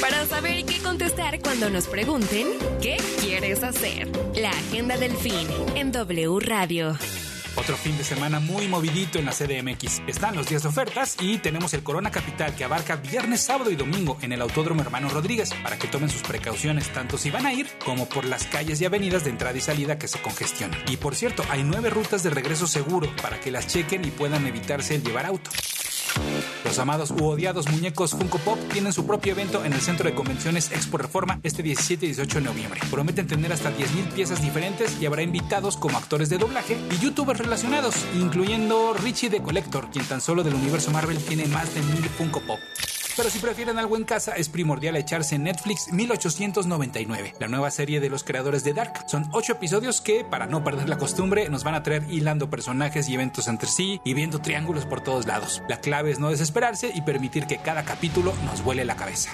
Para 0.00 0.26
saber 0.26 0.64
qué 0.64 0.78
contestar 0.78 1.40
cuando 1.40 1.70
nos 1.70 1.86
pregunten 1.86 2.46
qué 2.80 2.96
quieres 3.20 3.62
hacer. 3.62 4.08
La 4.34 4.50
agenda 4.50 4.96
del 4.96 5.16
fin 5.16 5.46
en 5.74 5.92
W 5.92 6.38
Radio. 6.40 6.96
Otro 7.56 7.76
fin 7.76 7.98
de 7.98 8.04
semana 8.04 8.38
muy 8.38 8.68
movidito 8.68 9.18
en 9.18 9.26
la 9.26 9.32
CDMX. 9.32 10.02
Están 10.06 10.36
los 10.36 10.48
días 10.48 10.62
de 10.62 10.68
ofertas 10.68 11.16
y 11.20 11.38
tenemos 11.38 11.74
el 11.74 11.82
Corona 11.82 12.10
Capital 12.10 12.54
que 12.54 12.64
abarca 12.64 12.96
viernes, 12.96 13.40
sábado 13.40 13.70
y 13.70 13.76
domingo 13.76 14.16
en 14.22 14.32
el 14.32 14.40
Autódromo 14.40 14.82
Hermano 14.82 15.08
Rodríguez 15.08 15.50
para 15.62 15.76
que 15.76 15.88
tomen 15.88 16.08
sus 16.08 16.22
precauciones 16.22 16.88
tanto 16.92 17.18
si 17.18 17.30
van 17.30 17.46
a 17.46 17.52
ir 17.52 17.66
como 17.84 18.08
por 18.08 18.24
las 18.24 18.46
calles 18.46 18.80
y 18.80 18.84
avenidas 18.84 19.24
de 19.24 19.30
entrada 19.30 19.58
y 19.58 19.60
salida 19.60 19.98
que 19.98 20.08
se 20.08 20.22
congestionan. 20.22 20.80
Y 20.88 20.96
por 20.96 21.16
cierto, 21.16 21.44
hay 21.50 21.64
nueve 21.64 21.90
rutas 21.90 22.22
de 22.22 22.30
regreso 22.30 22.66
seguro 22.66 23.14
para 23.20 23.40
que 23.40 23.50
las 23.50 23.66
chequen 23.66 24.04
y 24.04 24.10
puedan 24.10 24.46
evitarse 24.46 24.94
el 24.94 25.02
llevar 25.02 25.26
auto. 25.26 25.50
Los 26.64 26.78
amados 26.78 27.10
u 27.10 27.24
odiados 27.24 27.68
muñecos 27.68 28.12
Funko 28.12 28.38
Pop 28.38 28.58
tienen 28.72 28.92
su 28.92 29.06
propio 29.06 29.32
evento 29.32 29.64
en 29.64 29.72
el 29.72 29.80
Centro 29.80 30.08
de 30.08 30.14
Convenciones 30.14 30.70
Expo 30.70 30.98
Reforma 30.98 31.40
este 31.42 31.62
17 31.62 32.06
y 32.06 32.08
18 32.10 32.38
de 32.38 32.44
noviembre. 32.44 32.80
Prometen 32.90 33.26
tener 33.26 33.52
hasta 33.52 33.70
10.000 33.70 34.12
piezas 34.12 34.40
diferentes 34.40 35.00
y 35.00 35.06
habrá 35.06 35.22
invitados 35.22 35.76
como 35.76 35.98
actores 35.98 36.28
de 36.28 36.38
doblaje 36.38 36.78
y 36.90 36.98
youtubers 37.02 37.40
relacionados, 37.40 37.94
incluyendo 38.14 38.94
Richie 38.94 39.30
the 39.30 39.42
Collector, 39.42 39.90
quien 39.90 40.04
tan 40.04 40.20
solo 40.20 40.42
del 40.42 40.54
universo 40.54 40.90
Marvel 40.90 41.18
tiene 41.18 41.46
más 41.46 41.74
de 41.74 41.82
1000 41.82 42.04
Funko 42.10 42.40
Pop. 42.40 42.60
Pero 43.20 43.28
si 43.28 43.38
prefieren 43.38 43.78
algo 43.78 43.98
en 43.98 44.04
casa, 44.04 44.32
es 44.32 44.48
primordial 44.48 44.96
echarse 44.96 45.38
Netflix 45.38 45.92
1899, 45.92 47.34
la 47.38 47.48
nueva 47.48 47.70
serie 47.70 48.00
de 48.00 48.08
los 48.08 48.24
creadores 48.24 48.64
de 48.64 48.72
Dark. 48.72 49.04
Son 49.08 49.28
ocho 49.32 49.52
episodios 49.52 50.00
que, 50.00 50.24
para 50.24 50.46
no 50.46 50.64
perder 50.64 50.88
la 50.88 50.96
costumbre, 50.96 51.50
nos 51.50 51.62
van 51.62 51.74
a 51.74 51.82
traer 51.82 52.06
hilando 52.08 52.48
personajes 52.48 53.10
y 53.10 53.14
eventos 53.16 53.46
entre 53.46 53.68
sí 53.68 54.00
y 54.06 54.14
viendo 54.14 54.40
triángulos 54.40 54.86
por 54.86 55.02
todos 55.02 55.26
lados. 55.26 55.62
La 55.68 55.80
clave 55.80 56.12
es 56.12 56.18
no 56.18 56.30
desesperarse 56.30 56.92
y 56.94 57.02
permitir 57.02 57.46
que 57.46 57.58
cada 57.58 57.84
capítulo 57.84 58.32
nos 58.46 58.64
vuele 58.64 58.86
la 58.86 58.96
cabeza. 58.96 59.30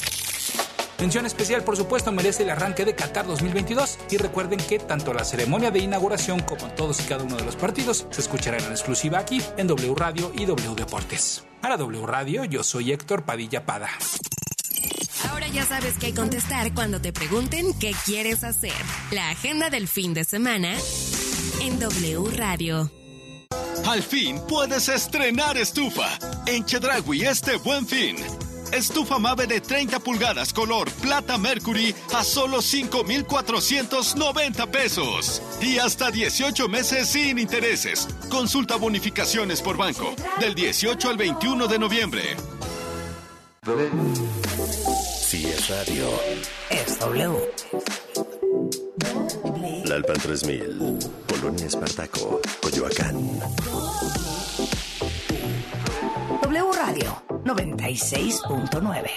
Mención 0.99 1.27
especial, 1.27 1.63
por 1.63 1.77
supuesto, 1.77 2.11
merece 2.11 2.43
el 2.43 2.51
arranque 2.51 2.85
de 2.85 2.95
Qatar 2.95 3.27
2022 3.27 3.99
y 4.11 4.17
recuerden 4.17 4.59
que 4.59 4.79
tanto 4.79 5.13
la 5.13 5.25
ceremonia 5.25 5.71
de 5.71 5.81
inauguración 5.81 6.41
como 6.41 6.69
todos 6.71 7.01
y 7.01 7.05
cada 7.05 7.25
uno 7.25 7.37
de 7.37 7.45
los 7.45 7.55
partidos 7.57 8.07
se 8.11 8.23
escucharán 8.23 8.63
en 8.65 8.71
exclusiva 8.71 9.19
aquí 9.19 9.43
en 9.59 9.67
W 9.67 9.95
Radio 9.95 10.33
y 10.35 10.47
W 10.47 10.75
Deportes. 10.75 11.45
Para 11.61 11.77
W 11.77 12.07
Radio, 12.07 12.45
yo 12.45 12.63
soy 12.63 12.93
Héctor 12.93 13.25
Padilla 13.25 13.67
Pada. 13.67 13.91
Ahora 15.29 15.49
ya 15.49 15.67
sabes 15.67 15.95
qué 16.01 16.15
contestar 16.15 16.73
cuando 16.73 17.01
te 17.01 17.13
pregunten 17.13 17.79
qué 17.79 17.93
quieres 18.07 18.43
hacer. 18.43 18.73
La 19.11 19.31
agenda 19.31 19.69
del 19.69 19.89
fin 19.89 20.15
de 20.15 20.25
semana 20.25 20.75
en 21.61 21.79
W 21.79 22.31
Radio. 22.37 22.91
Al 23.87 24.03
fin 24.03 24.41
puedes 24.49 24.89
estrenar 24.89 25.59
estufa. 25.59 26.09
En 26.47 26.65
Chedragui 26.65 27.25
este 27.25 27.57
buen 27.57 27.87
fin. 27.87 28.17
Estufa 28.73 29.19
Mave 29.19 29.47
de 29.47 29.61
30 29.61 29.99
pulgadas 30.01 30.53
color 30.53 30.91
plata 31.03 31.39
Mercury 31.39 31.95
a 32.15 32.25
solo 32.25 32.63
5,490 32.63 34.67
pesos. 34.67 35.43
Y 35.61 35.79
hasta 35.79 36.11
18 36.11 36.69
meses 36.69 37.09
sin 37.09 37.39
intereses. 37.39 38.09
Consulta 38.29 38.77
bonificaciones 38.77 39.63
por 39.63 39.77
banco. 39.77 40.15
Del 40.41 40.55
18 40.55 41.09
al 41.09 41.17
21 41.17 41.67
de 41.67 41.79
noviembre. 41.79 42.23
Si 45.21 45.45
es 45.45 45.69
radio. 45.69 46.09
Es 46.71 46.99
W. 47.01 47.53
Lalpan 49.85 50.17
3000. 50.19 50.99
Polonia 51.27 51.67
Espartaco. 51.67 52.41
Coyoacán. 52.63 53.41
W 56.43 56.73
Radio 56.73 57.23
96.9. 57.45 59.11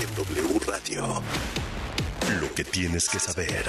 En 0.00 0.14
W 0.14 0.60
Radio. 0.66 1.22
Lo 2.40 2.54
que 2.54 2.64
tienes 2.64 3.08
que 3.08 3.18
saber. 3.18 3.64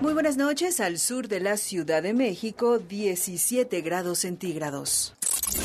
Muy 0.00 0.12
buenas 0.12 0.36
noches. 0.36 0.78
Al 0.80 0.98
sur 0.98 1.26
de 1.26 1.40
la 1.40 1.56
Ciudad 1.56 2.04
de 2.04 2.14
México, 2.14 2.78
17 2.78 3.80
grados 3.80 4.20
centígrados. 4.20 5.17